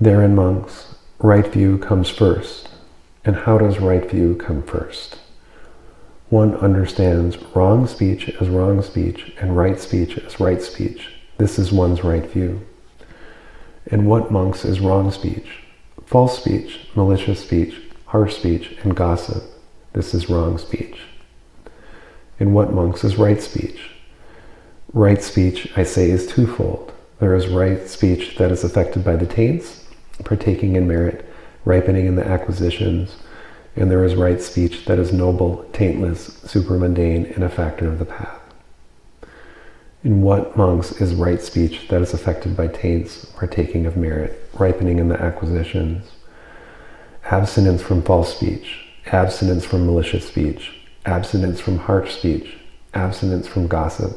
[0.00, 0.94] therein monks
[1.24, 2.68] right view comes first.
[3.24, 5.18] And how does right view come first?
[6.28, 11.14] One understands wrong speech as wrong speech and right speech as right speech.
[11.38, 12.60] This is one's right view.
[13.86, 15.63] And what monks is wrong speech?
[16.06, 19.42] False speech, malicious speech, harsh speech, and gossip.
[19.94, 21.00] This is wrong speech.
[22.38, 23.90] And what monks is right speech?
[24.92, 26.92] Right speech, I say, is twofold.
[27.20, 29.84] There is right speech that is affected by the taints,
[30.24, 31.24] partaking in merit,
[31.64, 33.16] ripening in the acquisitions,
[33.76, 38.04] and there is right speech that is noble, taintless, supramundane, and a factor of the
[38.04, 38.43] path.
[40.04, 44.98] In what monks is right speech that is affected by taints, partaking of merit, ripening
[44.98, 46.12] in the acquisitions?
[47.24, 52.58] Abstinence from false speech, abstinence from malicious speech, abstinence from harsh speech,
[52.92, 54.12] abstinence from gossip.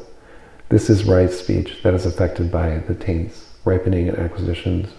[0.68, 4.90] This is right speech that is affected by the taints, ripening and acquisitions.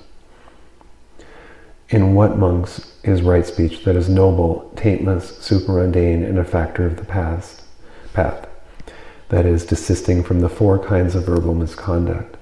[1.90, 6.98] In what monks is right speech that is noble, taintless, supermundane, and a factor of
[6.98, 7.62] the past,
[8.14, 8.49] path?
[9.30, 12.36] That is, desisting from the four kinds of verbal misconduct,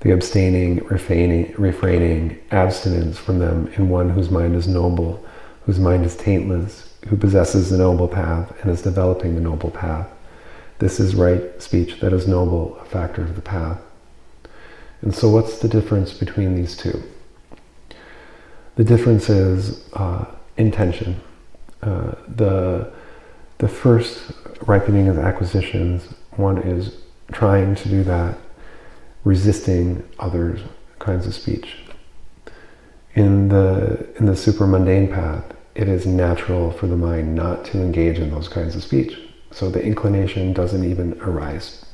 [0.00, 5.24] the abstaining, refraining, refraining, abstinence from them in one whose mind is noble,
[5.66, 10.08] whose mind is taintless, who possesses the noble path and is developing the noble path.
[10.78, 13.80] This is right speech that is noble, a factor of the path.
[15.02, 17.02] And so, what's the difference between these two?
[18.76, 20.24] The difference is uh,
[20.56, 21.20] intention.
[21.82, 22.92] Uh, the,
[23.58, 24.32] the first
[24.62, 26.96] ripening of acquisitions, one is
[27.32, 28.38] trying to do that,
[29.24, 30.58] resisting other
[30.98, 31.76] kinds of speech.
[33.14, 37.80] In the, in the super mundane path, it is natural for the mind not to
[37.80, 39.18] engage in those kinds of speech.
[39.50, 41.84] So the inclination doesn't even arise.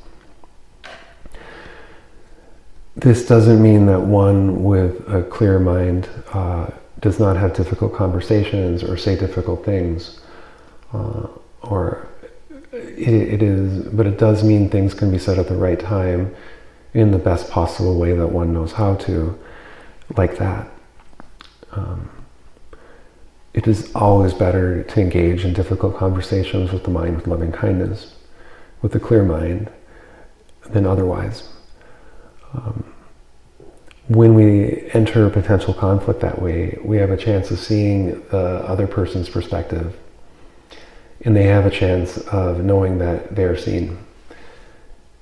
[2.97, 6.71] This doesn't mean that one with a clear mind uh,
[7.01, 10.21] does not have difficult conversations or say difficult things,
[10.93, 11.27] uh,
[11.63, 12.09] or
[12.75, 16.35] it, it is, but it does mean things can be said at the right time
[16.93, 19.39] in the best possible way that one knows how to,
[20.17, 20.69] like that.
[21.73, 22.11] Um,
[23.53, 28.15] it is always better to engage in difficult conversations with the mind with loving kindness,
[28.83, 29.71] with a clear mind,
[30.71, 31.49] than otherwise.
[32.53, 32.85] Um,
[34.09, 38.63] when we enter a potential conflict that way, we have a chance of seeing the
[38.67, 39.97] other person's perspective.
[41.23, 43.99] And they have a chance of knowing that they're seen.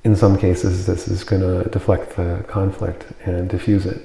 [0.05, 4.03] In some cases, this is going to deflect the conflict and diffuse it.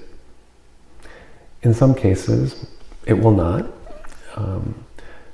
[1.63, 2.67] In some cases,
[3.05, 3.65] it will not.
[4.35, 4.85] Um,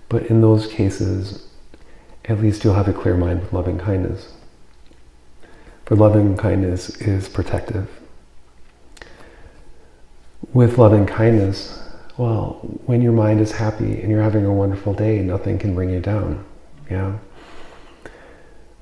[0.07, 1.47] but in those cases,
[2.25, 4.31] at least you'll have a clear mind with loving kindness.
[5.85, 7.89] For loving kindness is protective
[10.53, 11.82] with loving kindness,
[12.17, 15.89] well, when your mind is happy and you're having a wonderful day, nothing can bring
[15.89, 16.45] you down.
[16.89, 17.17] Yeah.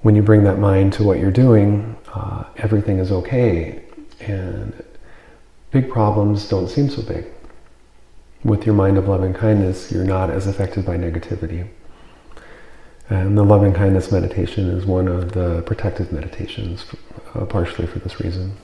[0.02, 3.84] When you bring that mind to what you're doing, uh, everything is okay,
[4.20, 4.84] and
[5.70, 7.26] big problems don't seem so big.
[8.44, 11.68] With your mind of loving kindness, you're not as affected by negativity.
[13.10, 16.86] And the loving kindness meditation is one of the protective meditations,
[17.36, 18.58] uh, partially for this reason.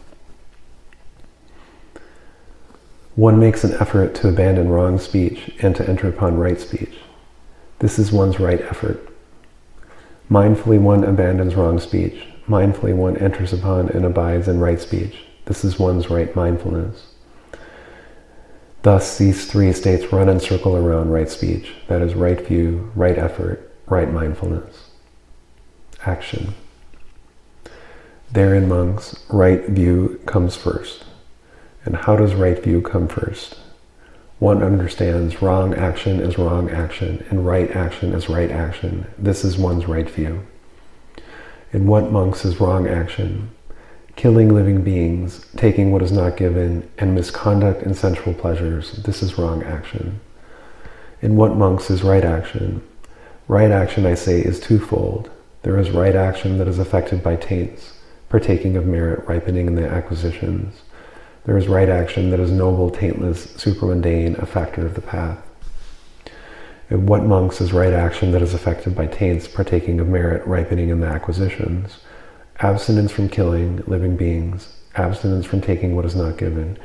[3.18, 7.00] One makes an effort to abandon wrong speech and to enter upon right speech.
[7.80, 9.12] This is one's right effort.
[10.30, 12.28] Mindfully, one abandons wrong speech.
[12.48, 15.18] Mindfully, one enters upon and abides in right speech.
[15.46, 17.08] This is one's right mindfulness.
[18.84, 23.18] Thus, these three states run and circle around right speech that is, right view, right
[23.18, 24.92] effort, right mindfulness.
[26.06, 26.54] Action.
[28.32, 31.07] Therein, monks, right view comes first.
[31.88, 33.56] And how does right view come first?
[34.40, 39.08] One understands wrong action is wrong action and right action is right action.
[39.18, 40.46] This is one's right view.
[41.72, 43.52] In what monks is wrong action?
[44.18, 48.92] Killing living beings, taking what is not given, and misconduct and sensual pleasures.
[49.04, 50.20] This is wrong action.
[51.22, 52.86] In what monks is right action?
[53.48, 55.30] Right action, I say, is twofold.
[55.62, 57.94] There is right action that is affected by taints,
[58.28, 60.82] partaking of merit, ripening in the acquisitions.
[61.48, 65.40] There is right action that is noble, taintless, supermundane, a factor of the path.
[66.90, 70.90] And what monks is right action that is affected by taints, partaking of merit, ripening
[70.90, 72.00] in the acquisitions?
[72.60, 76.78] Abstinence from killing living beings, abstinence from taking what is not given,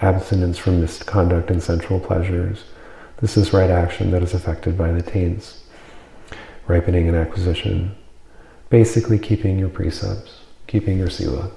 [0.00, 2.62] abstinence from misconduct and sensual pleasures.
[3.16, 5.64] This is right action that is affected by the taints,
[6.68, 7.96] ripening and acquisition.
[8.70, 11.50] Basically, keeping your precepts, keeping your sila.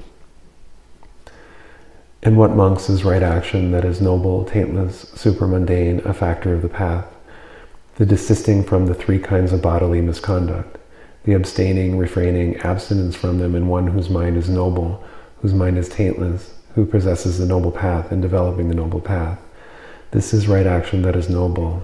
[2.28, 6.68] In what monks is right action that is noble, taintless, supermundane, a factor of the
[6.68, 7.06] path?
[7.96, 10.78] The desisting from the three kinds of bodily misconduct,
[11.24, 15.02] the abstaining, refraining, abstinence from them in one whose mind is noble,
[15.42, 19.40] whose mind is taintless, who possesses the noble path and developing the noble path.
[20.12, 21.82] This is right action that is noble,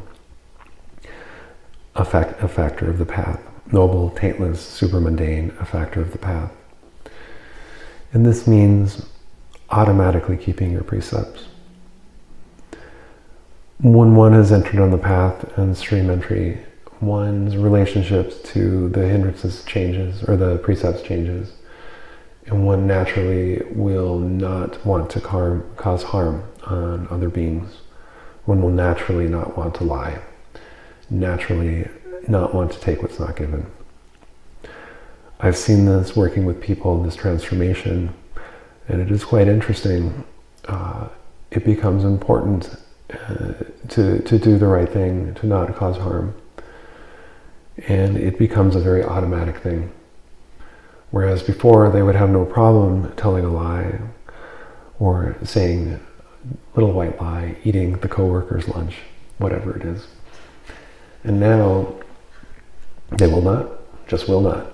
[1.95, 3.39] a, fact, a factor of the path.
[3.71, 6.51] Noble, taintless, supermundane, a factor of the path.
[8.11, 9.05] And this means
[9.73, 11.45] automatically keeping your precepts.
[13.79, 16.59] When one has entered on the path and stream entry,
[17.01, 21.53] one's relationships to the hindrances changes or the precepts changes.
[22.45, 27.77] And one naturally will not want to harm, cause harm on other beings.
[28.45, 30.19] One will naturally not want to lie,
[31.09, 31.89] naturally
[32.27, 33.65] not want to take what's not given.
[35.39, 38.13] I've seen this working with people in this transformation,
[38.93, 40.23] and it is quite interesting.
[40.67, 41.07] Uh,
[41.49, 42.75] it becomes important
[43.11, 43.53] uh,
[43.89, 46.35] to, to do the right thing, to not cause harm.
[47.87, 49.91] And it becomes a very automatic thing.
[51.09, 53.99] Whereas before, they would have no problem telling a lie
[54.99, 55.99] or saying
[56.75, 58.97] little white lie, eating the coworker's lunch,
[59.39, 60.05] whatever it is.
[61.23, 61.95] And now
[63.09, 63.71] they will not,
[64.07, 64.71] just will not.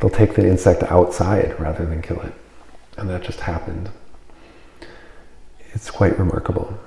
[0.00, 2.32] They'll take the insect outside rather than kill it.
[2.96, 3.90] And that just happened.
[5.72, 6.78] It's quite remarkable.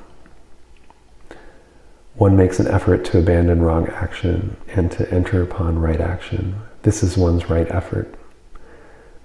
[2.16, 6.56] One makes an effort to abandon wrong action and to enter upon right action.
[6.82, 8.16] This is one's right effort.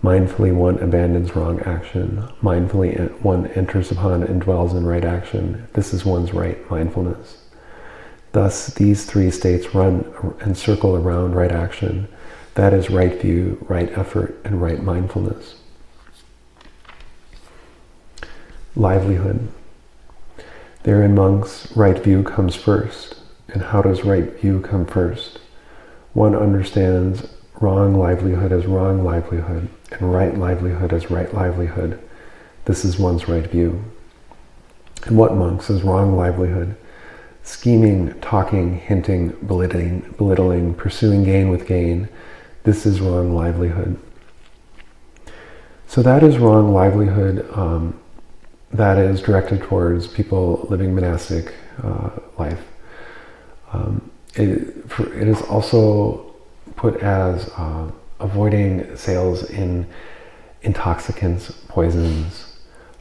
[0.03, 2.28] Mindfully, one abandons wrong action.
[2.43, 5.68] Mindfully, one enters upon and dwells in right action.
[5.74, 7.39] This is one's right mindfulness.
[8.33, 12.09] Thus, these three states run and circle around right action.
[12.55, 15.55] That is right view, right effort, and right mindfulness.
[18.75, 19.49] Livelihood.
[20.85, 23.16] There in monks, right view comes first.
[23.49, 25.41] And how does right view come first?
[26.14, 27.27] One understands
[27.61, 32.01] wrong livelihood as wrong livelihood, and right livelihood as right livelihood.
[32.64, 33.85] This is one's right view.
[35.05, 36.75] And what monks is wrong livelihood?
[37.43, 42.09] Scheming, talking, hinting, belittling, belittling, pursuing gain with gain.
[42.64, 43.99] This is wrong livelihood.
[45.89, 48.01] So that is wrong livelihood um,
[48.73, 52.61] that is directed towards people living monastic uh, life.
[53.73, 56.35] Um, it, it is also
[56.77, 59.87] put as uh, avoiding sales in
[60.62, 62.57] intoxicants, poisons,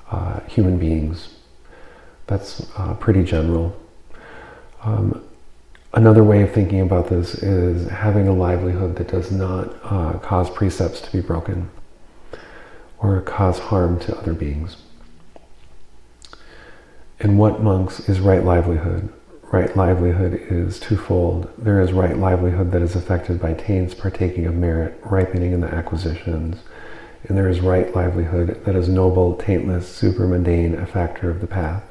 [0.09, 1.35] uh, human beings.
[2.27, 3.77] That's uh, pretty general.
[4.83, 5.23] Um,
[5.93, 10.49] another way of thinking about this is having a livelihood that does not uh, cause
[10.49, 11.69] precepts to be broken
[12.99, 14.77] or cause harm to other beings.
[17.21, 19.07] In what monks is right livelihood?
[19.51, 21.51] right livelihood is twofold.
[21.57, 25.67] There is right livelihood that is affected by taints partaking of merit, ripening in the
[25.67, 26.57] acquisitions.
[27.27, 31.83] And there is right livelihood that is noble, taintless, supermundane, a factor of the path.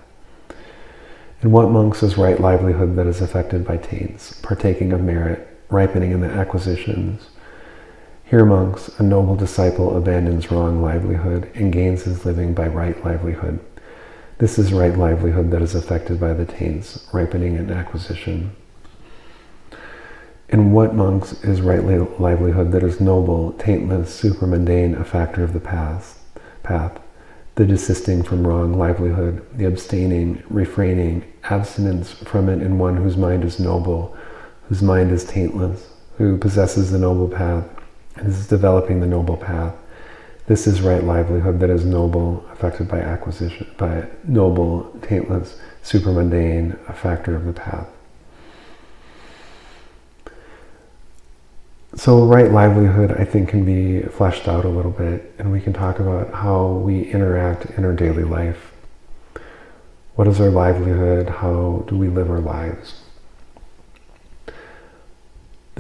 [1.43, 6.11] In what monks is right livelihood that is affected by taints, partaking of merit, ripening
[6.13, 7.29] in the acquisitions?
[8.25, 13.61] Here, monks, a noble disciple abandons wrong livelihood and gains his living by right livelihood.
[14.41, 18.57] This is right livelihood that is affected by the taints, ripening and acquisition.
[20.49, 21.85] In what monks is right
[22.19, 26.25] livelihood that is noble, taintless, supermundane, a factor of the path,
[26.63, 26.99] path,
[27.57, 33.45] the desisting from wrong livelihood, the abstaining, refraining, abstinence from it in one whose mind
[33.45, 34.17] is noble,
[34.71, 35.87] whose mind is taintless,
[36.17, 37.69] who possesses the noble path,
[38.17, 39.75] and is developing the noble path,
[40.47, 46.93] this is right livelihood that is noble, affected by acquisition, by noble, taintless, supermundane, a
[46.93, 47.89] factor of the path.
[51.95, 55.73] So, right livelihood, I think, can be fleshed out a little bit, and we can
[55.73, 58.73] talk about how we interact in our daily life.
[60.15, 61.29] What is our livelihood?
[61.29, 63.00] How do we live our lives?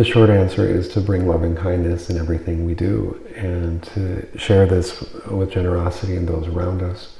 [0.00, 4.64] The short answer is to bring loving kindness in everything we do and to share
[4.64, 4.98] this
[5.30, 7.18] with generosity in those around us.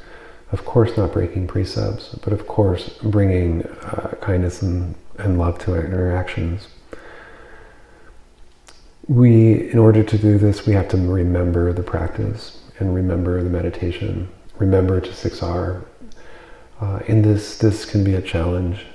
[0.51, 5.73] Of course, not breaking precepts, but of course, bringing uh, kindness and, and love to
[5.73, 6.69] our interactions.
[9.09, 13.51] We, in order to do this, we have to remember the practice and remember the
[13.51, 14.27] meditation,
[14.59, 15.85] remember to 6R.
[16.81, 18.87] Uh, in this, this can be a challenge.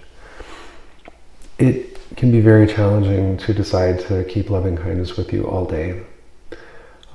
[1.59, 6.03] It can be very challenging to decide to keep loving kindness with you all day.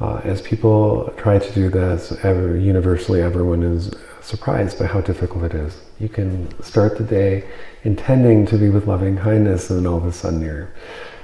[0.01, 5.45] Uh, as people try to do this, ever, universally everyone is surprised by how difficult
[5.45, 5.79] it is.
[5.99, 7.45] You can start the day
[7.85, 10.73] intending to be with loving kindness, and then all of a sudden you're,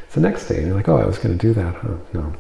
[0.04, 1.96] it's the next day, and you're like, oh, I was going to do that, huh?
[2.12, 2.34] No.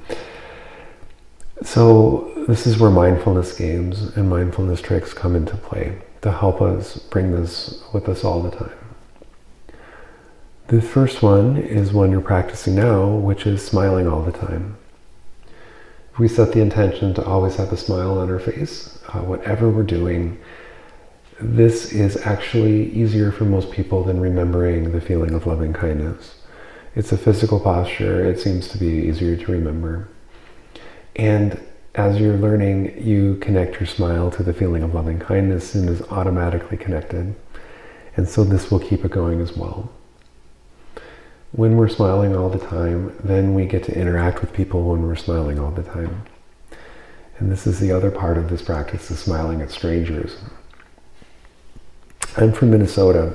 [1.62, 6.98] So, this is where mindfulness games and mindfulness tricks come into play to help us
[6.98, 8.85] bring this with us all the time.
[10.68, 14.76] The first one is one you're practicing now, which is smiling all the time.
[16.12, 19.70] If we set the intention to always have a smile on our face, uh, whatever
[19.70, 20.40] we're doing,
[21.40, 26.34] this is actually easier for most people than remembering the feeling of loving kindness.
[26.96, 30.08] It's a physical posture, it seems to be easier to remember.
[31.14, 31.64] And
[31.94, 36.02] as you're learning, you connect your smile to the feeling of loving kindness and is
[36.10, 37.36] automatically connected.
[38.16, 39.92] And so this will keep it going as well.
[41.56, 45.16] When we're smiling all the time, then we get to interact with people when we're
[45.16, 46.22] smiling all the time.
[47.38, 50.36] And this is the other part of this practice, is smiling at strangers.
[52.36, 53.34] I'm from Minnesota.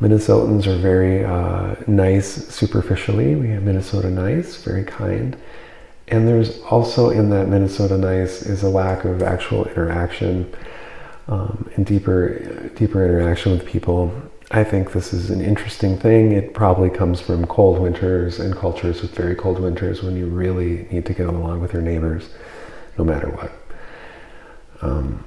[0.00, 3.34] Minnesotans are very uh, nice superficially.
[3.34, 5.36] We have Minnesota nice, very kind.
[6.08, 10.50] And there's also in that Minnesota nice is a lack of actual interaction
[11.28, 14.10] um, and deeper, deeper interaction with people.
[14.54, 16.32] I think this is an interesting thing.
[16.32, 20.86] It probably comes from cold winters and cultures with very cold winters when you really
[20.90, 22.28] need to get along with your neighbors,
[22.98, 23.50] no matter what.
[24.82, 25.24] Um,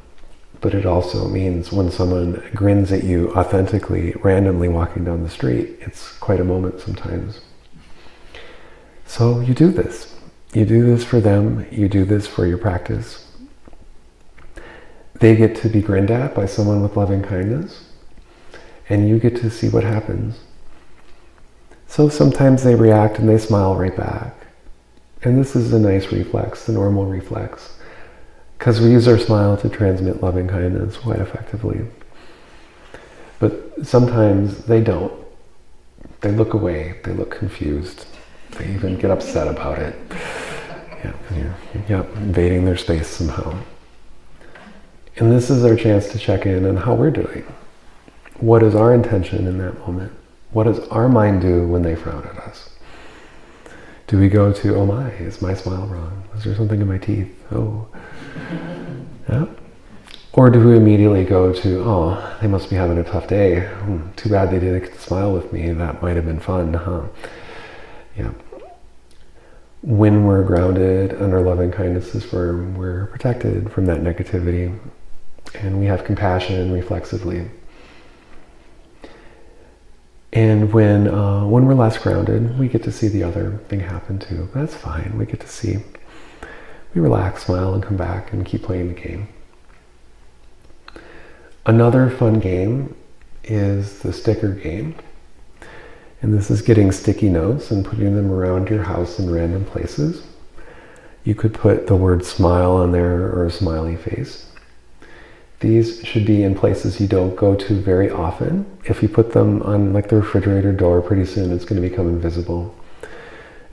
[0.62, 5.78] but it also means when someone grins at you authentically, randomly walking down the street,
[5.82, 7.40] it's quite a moment sometimes.
[9.08, 10.16] So you do this.
[10.54, 13.28] You do this for them, you do this for your practice.
[15.20, 17.85] They get to be grinned at by someone with loving kindness,
[18.90, 20.40] and you get to see what happens.
[21.88, 24.36] So sometimes they react and they smile right back.
[25.24, 27.78] And this is a nice reflex, the normal reflex.
[28.58, 31.86] Because we use our smile to transmit loving kindness quite effectively.
[33.40, 35.14] But sometimes they don't.
[36.22, 38.06] They look away, they look confused,
[38.58, 39.96] they even get upset about it.
[41.04, 41.56] Yeah, you're,
[41.88, 43.58] yeah, invading their space somehow.
[45.18, 47.46] And this is our chance to check in on how we're doing.
[48.40, 50.12] What is our intention in that moment?
[50.52, 52.70] What does our mind do when they frown at us?
[54.08, 56.24] Do we go to, oh my, is my smile wrong?
[56.36, 57.34] Is there something in my teeth?
[57.52, 57.88] Oh.
[59.28, 59.48] Yeah.
[60.34, 63.62] Or do we immediately go to, oh, they must be having a tough day.
[63.62, 65.72] Hmm, too bad they didn't smile with me.
[65.72, 67.06] That might have been fun, huh?
[68.16, 68.32] Yeah.
[69.82, 74.78] When we're grounded and our loving kindness is firm, we're protected from that negativity
[75.56, 77.50] and we have compassion reflexively.
[80.36, 84.20] And when uh, when we're less grounded, we get to see the other thing happen
[84.20, 84.50] too.
[84.54, 85.18] That's fine.
[85.18, 85.78] We get to see.
[86.94, 89.30] We relax, smile, and come back and keep playing the game.
[91.66, 92.96] Another fun game
[93.46, 94.96] is the sticker game.
[96.22, 100.24] And this is getting sticky notes and putting them around your house in random places.
[101.24, 104.52] You could put the word smile on there or a smiley face.
[105.62, 108.66] These should be in places you don't go to very often.
[108.86, 112.08] If you put them on like the refrigerator door, pretty soon it's going to become
[112.08, 112.76] invisible.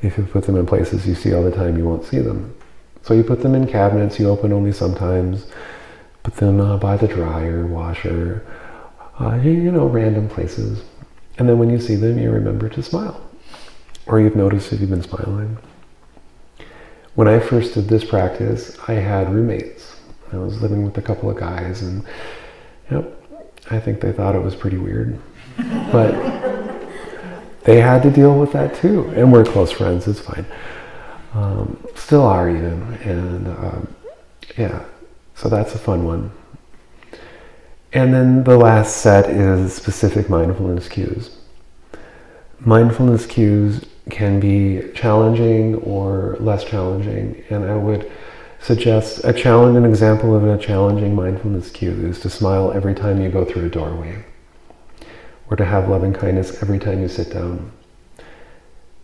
[0.00, 2.54] If you put them in places you see all the time, you won't see them.
[3.02, 5.46] So you put them in cabinets you open only sometimes.
[6.22, 8.46] Put them uh, by the dryer, washer,
[9.20, 10.82] uh, you know, random places.
[11.38, 13.20] And then when you see them, you remember to smile.
[14.06, 15.58] Or you've noticed if you've been smiling.
[17.14, 19.96] When I first did this practice, I had roommates
[20.32, 22.04] I was living with a couple of guys, and
[22.90, 23.22] yep,
[23.70, 25.18] I think they thought it was pretty weird.
[25.92, 26.12] But
[27.64, 29.12] they had to deal with that too.
[29.14, 30.46] And we're close friends, it's fine.
[31.34, 32.82] Um, still are even.
[33.04, 33.94] And um,
[34.56, 34.84] yeah,
[35.34, 36.30] so that's a fun one.
[37.92, 41.36] And then the last set is specific mindfulness cues.
[42.60, 48.10] Mindfulness cues can be challenging or less challenging, and I would
[48.62, 53.20] suggests a challenge, an example of a challenging mindfulness cue is to smile every time
[53.20, 54.24] you go through a doorway,
[55.50, 57.72] or to have loving kindness every time you sit down.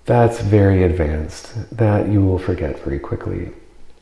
[0.05, 1.77] That's very advanced.
[1.77, 3.51] That you will forget very quickly.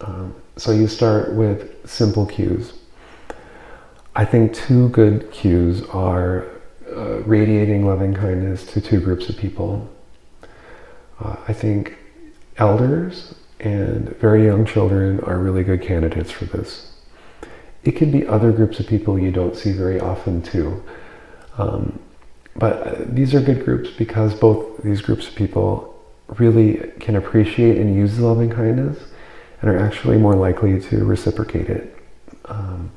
[0.00, 2.74] Um, so you start with simple cues.
[4.14, 6.46] I think two good cues are
[6.94, 9.90] uh, radiating loving kindness to two groups of people.
[11.18, 11.96] Uh, I think
[12.58, 16.92] elders and very young children are really good candidates for this.
[17.84, 20.82] It can be other groups of people you don't see very often too.
[21.56, 21.98] Um,
[22.56, 25.94] but uh, these are good groups because both these groups of people
[26.38, 28.98] really can appreciate and use loving kindness
[29.60, 31.96] and are actually more likely to reciprocate it.
[32.46, 32.90] Um,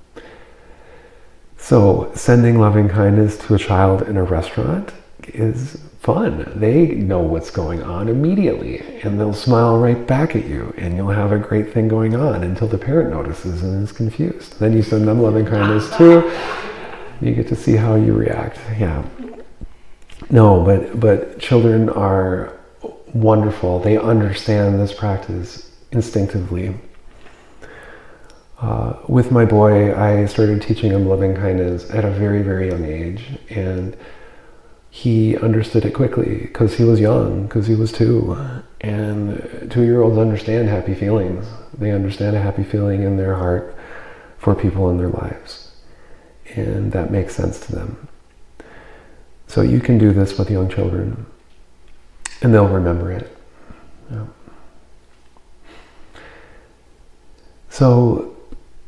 [1.58, 4.92] so, sending loving kindness to a child in a restaurant
[5.28, 6.52] is fun.
[6.56, 11.10] They know what's going on immediately and they'll smile right back at you and you'll
[11.10, 14.60] have a great thing going on until the parent notices and is confused.
[14.60, 16.32] Then you send them loving kindness too.
[17.22, 18.60] You get to see how you react.
[18.78, 19.04] Yeah.
[20.30, 22.58] No, but but children are
[23.14, 23.80] wonderful.
[23.80, 26.76] They understand this practice instinctively.
[28.62, 32.84] Uh, with my boy, I started teaching him loving kindness at a very, very young
[32.84, 33.96] age, and
[34.90, 38.38] he understood it quickly because he was young, because he was two.
[38.82, 41.46] And two year olds understand happy feelings.
[41.78, 43.76] They understand a happy feeling in their heart
[44.38, 45.72] for people in their lives.
[46.56, 48.08] And that makes sense to them.
[49.48, 51.26] So you can do this with young children,
[52.42, 53.36] and they'll remember it.
[54.12, 54.26] Yeah.
[57.70, 58.36] So,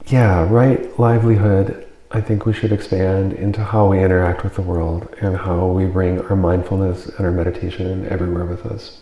[0.08, 5.08] yeah, right livelihood, I think we should expand into how we interact with the world
[5.22, 9.00] and how we bring our mindfulness and our meditation everywhere with us.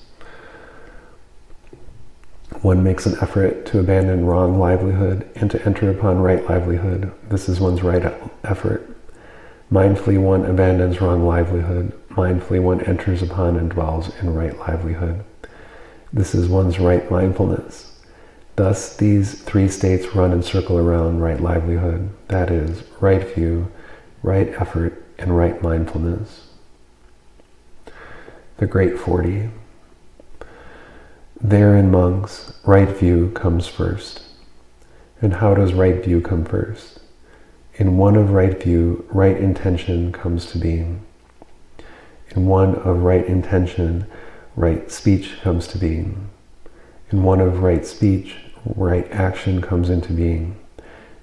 [2.62, 7.12] One makes an effort to abandon wrong livelihood and to enter upon right livelihood.
[7.30, 8.95] This is one's right effort.
[9.72, 11.93] Mindfully, one abandons wrong livelihood.
[12.10, 15.24] Mindfully, one enters upon and dwells in right livelihood.
[16.14, 17.88] This is one's right mindfulness.
[18.60, 22.10] Thus, these three states run and circle around right livelihood.
[22.28, 23.72] That is, right view,
[24.22, 26.47] right effort, and right mindfulness.
[28.57, 29.49] The Great Forty.
[31.39, 34.24] There in monks, right view comes first.
[35.22, 36.99] And how does right view come first?
[37.76, 40.99] In one of right view, right intention comes to being.
[42.36, 44.05] In one of right intention,
[44.57, 46.30] right speech comes to being.
[47.10, 48.36] In one of right speech,
[48.66, 50.57] right action comes into being.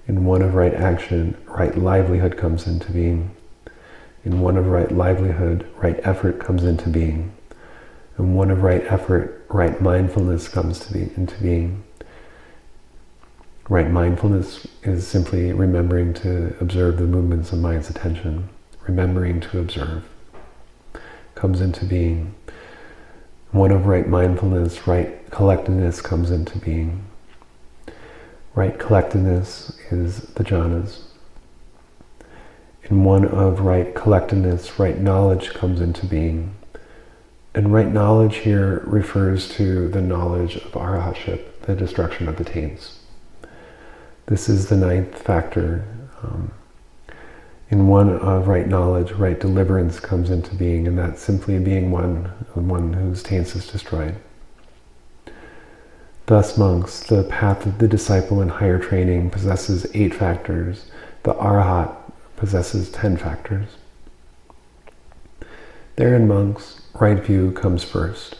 [0.08, 3.34] In one of right action, right livelihood comes into being.
[4.24, 7.32] In one of right livelihood, right effort comes into being.
[8.18, 11.84] In one of right effort, right mindfulness comes to be into being.
[13.68, 18.48] Right mindfulness is simply remembering to observe the movements of mind's attention,
[18.86, 20.04] remembering to observe,
[21.34, 22.34] comes into being.
[23.50, 27.05] One of right mindfulness, right collectedness comes into being.
[28.56, 31.02] Right collectedness is the jhanas.
[32.84, 36.54] In one of right collectedness, right knowledge comes into being.
[37.54, 43.00] And right knowledge here refers to the knowledge of arahatship, the destruction of the taints.
[44.24, 45.84] This is the ninth factor.
[46.22, 46.50] Um,
[47.68, 52.24] in one of right knowledge, right deliverance comes into being, and that's simply being one,
[52.54, 54.16] one whose taints is destroyed.
[56.26, 60.86] Thus, monks, the path of the disciple in higher training possesses eight factors.
[61.22, 61.94] The arahat
[62.36, 63.68] possesses ten factors.
[65.94, 68.38] Therein, monks, right view comes first.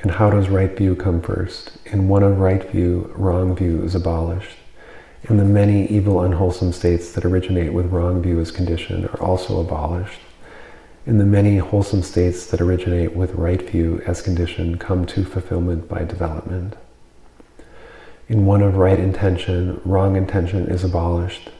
[0.00, 1.78] And how does right view come first?
[1.86, 4.58] In one of right view, wrong view is abolished.
[5.28, 9.60] And the many evil, unwholesome states that originate with wrong view as condition are also
[9.60, 10.20] abolished.
[11.06, 15.88] And the many wholesome states that originate with right view as condition come to fulfillment
[15.88, 16.76] by development.
[18.32, 21.50] In one of right intention, wrong intention is abolished.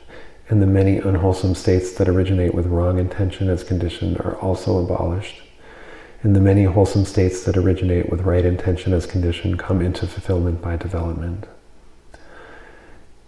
[0.48, 5.42] And the many unwholesome states that originate with wrong intention as condition are also abolished.
[6.22, 10.62] And the many wholesome states that originate with right intention as condition come into fulfillment
[10.62, 11.46] by development.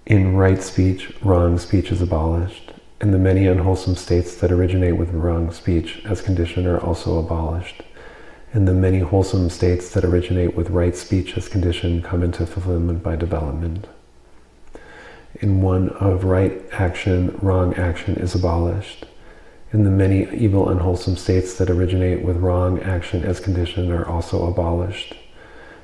[0.07, 2.73] In right speech, wrong speech is abolished,
[3.03, 7.83] and the many unwholesome states that originate with wrong speech as condition are also abolished,
[8.55, 13.03] and the many wholesome states that originate with right speech as condition come into fulfillment
[13.03, 13.87] by development.
[15.43, 19.05] In one of right action, wrong action is abolished
[19.75, 24.07] and the many evil, and unwholesome states that originate with wrong action as condition are
[24.07, 25.17] also abolished.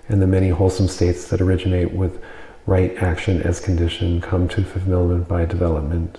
[0.08, 2.22] And the many wholesome states that originate with
[2.66, 6.18] right action as condition come to fulfillment by development.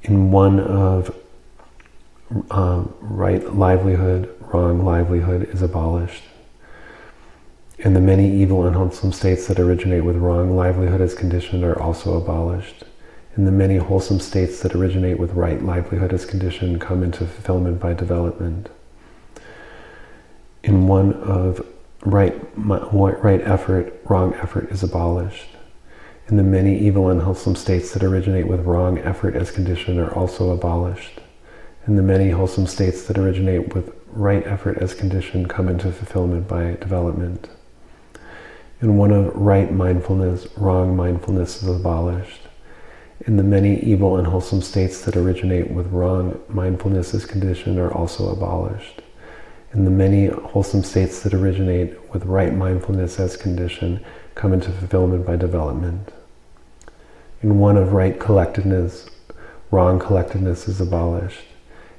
[0.00, 1.14] In one of
[2.50, 6.24] um, right livelihood, wrong livelihood is abolished.
[7.78, 11.78] And the many evil, and wholesome states that originate with wrong livelihood as condition are
[11.80, 12.84] also abolished
[13.36, 17.78] and the many wholesome states that originate with right livelihood as condition come into fulfillment
[17.78, 18.70] by development.
[20.62, 21.64] In one of
[22.00, 25.50] right, right effort, wrong effort is abolished.
[26.28, 30.12] And the many evil and wholesome states that originate with wrong effort as condition are
[30.12, 31.20] also abolished.
[31.86, 36.46] And the many wholesome states that originate with right effort as condition come into fulfillment
[36.46, 37.48] by development.
[38.82, 42.42] In one of right mindfulness, wrong mindfulness is abolished
[43.24, 47.92] and the many evil and wholesome states that originate with wrong mindfulness as condition are
[47.92, 49.00] also abolished.
[49.72, 55.26] And the many wholesome states that originate with right mindfulness as condition come into fulfillment
[55.26, 56.12] by development.
[57.42, 59.08] In one of right collectedness,
[59.70, 61.44] wrong collectedness is abolished.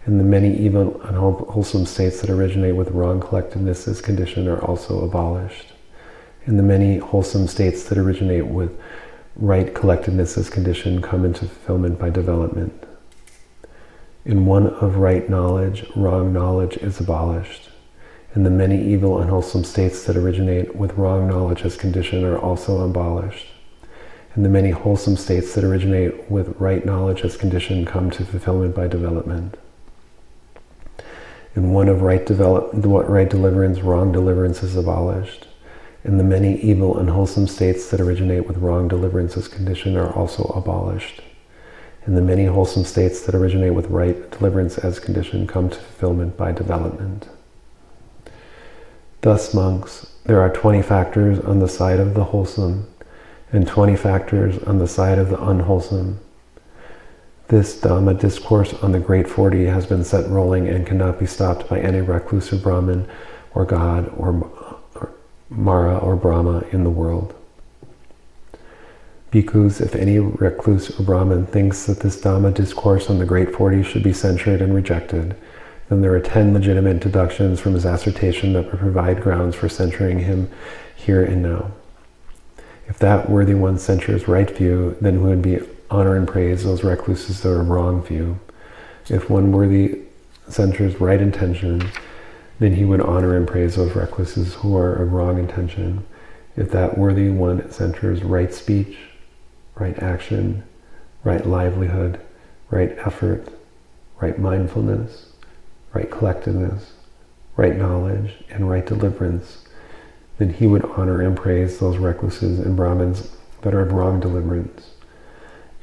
[0.07, 4.63] And the many evil and wholesome states that originate with wrong collectedness as condition are
[4.63, 5.73] also abolished.
[6.45, 8.71] And the many wholesome states that originate with
[9.35, 12.85] right collectedness as condition come into fulfillment by development.
[14.23, 17.69] In one of right knowledge, wrong knowledge is abolished.
[18.33, 22.79] and the many evil, unwholesome states that originate with wrong knowledge as condition are also
[22.81, 23.47] abolished.
[24.35, 28.73] And the many wholesome states that originate with right knowledge as condition come to fulfillment
[28.73, 29.57] by development.
[31.57, 35.47] In one of right, develop, right deliverance, wrong deliverance is abolished.
[36.03, 40.13] And the many evil, and wholesome states that originate with wrong deliverance as condition are
[40.13, 41.23] also abolished.
[42.05, 46.37] And the many wholesome states that originate with right deliverance as condition come to fulfillment
[46.37, 47.27] by development.
[49.21, 52.87] Thus, monks, there are 20 factors on the side of the wholesome
[53.51, 56.19] and 20 factors on the side of the unwholesome.
[57.49, 61.69] This Dhamma discourse on the Great Forty has been set rolling and cannot be stopped
[61.69, 63.07] by any recluse or Brahmin
[63.55, 64.51] or God or,
[65.49, 67.33] Mara or Brahma in the world.
[69.31, 73.81] Bhikkhus, if any recluse or Brahmin thinks that this Dhamma discourse on the Great Forty
[73.81, 75.33] should be censured and rejected,
[75.87, 80.19] then there are ten legitimate deductions from his assertion that would provide grounds for censuring
[80.19, 80.51] him
[80.97, 81.71] here and now.
[82.87, 86.83] If that worthy one censures right view, then we would be honor and praise those
[86.83, 88.39] recluses that are wrong view.
[89.09, 90.01] If one worthy
[90.49, 91.89] censures right intention,
[92.59, 96.05] then he would honor and praise those recluses who are of wrong intention.
[96.55, 98.97] If that worthy one censures right speech,
[99.75, 100.63] right action,
[101.23, 102.19] right livelihood,
[102.69, 103.47] right effort,
[104.19, 105.27] right mindfulness,
[105.93, 106.93] right collectedness,
[107.55, 109.65] right knowledge, and right deliverance,
[110.38, 113.31] then he would honor and praise those recluses and Brahmins
[113.61, 114.91] that are of wrong deliverance.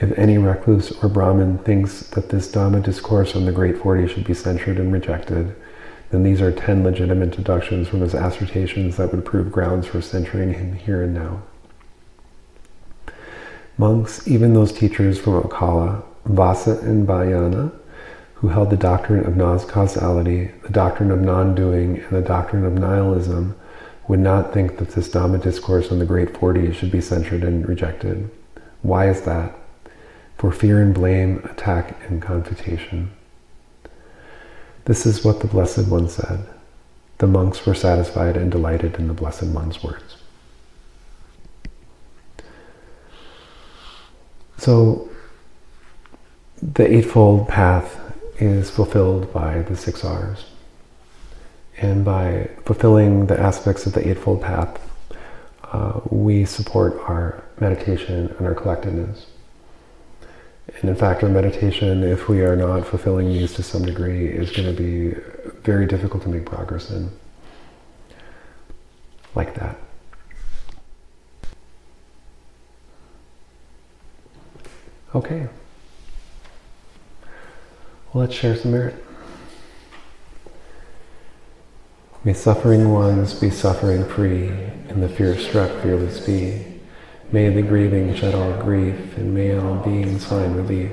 [0.00, 4.24] If any recluse or Brahmin thinks that this Dhamma discourse on the Great Forty should
[4.24, 5.54] be censured and rejected,
[6.10, 10.54] then these are ten legitimate deductions from his assertions that would prove grounds for censuring
[10.54, 11.42] him here and now.
[13.78, 17.72] Monks, even those teachers from Okkala, Vassa and Bhañña,
[18.34, 23.56] who held the doctrine of non-causality, the doctrine of non-doing, and the doctrine of nihilism,
[24.06, 27.66] would not think that this Dhamma discourse on the Great Forty should be censured and
[27.68, 28.28] rejected.
[28.82, 29.54] Why is that?
[30.38, 33.12] For fear and blame, attack and confutation.
[34.84, 36.44] This is what the Blessed One said.
[37.18, 40.16] The monks were satisfied and delighted in the Blessed One's words.
[44.58, 45.08] So,
[46.60, 48.00] the Eightfold Path
[48.38, 50.44] is fulfilled by the six R's.
[51.78, 54.80] And by fulfilling the aspects of the Eightfold Path,
[55.64, 59.26] uh, we support our meditation and our collectedness.
[60.66, 64.50] And in fact, our meditation, if we are not fulfilling these to some degree, is
[64.50, 65.14] going to be
[65.62, 67.10] very difficult to make progress in.
[69.34, 69.78] Like that.
[75.14, 75.48] Okay.
[78.12, 79.04] Well, let's share some merit.
[82.24, 84.48] May suffering ones be suffering free,
[84.88, 86.73] and the fear struck fearless be.
[87.34, 90.92] May the grieving shed all grief, and may all beings find relief.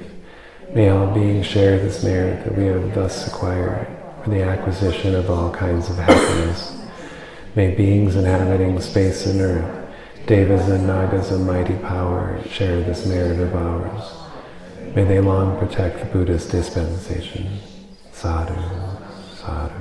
[0.74, 3.86] May all beings share this merit that we have thus acquired
[4.24, 6.82] for the acquisition of all kinds of happiness.
[7.54, 9.88] May beings inhabiting space and earth,
[10.26, 14.12] devas and nagas of mighty power, share this merit of ours.
[14.96, 17.60] May they long protect the Buddhist dispensation.
[18.14, 18.60] Sadhu,
[19.36, 19.81] sadhu.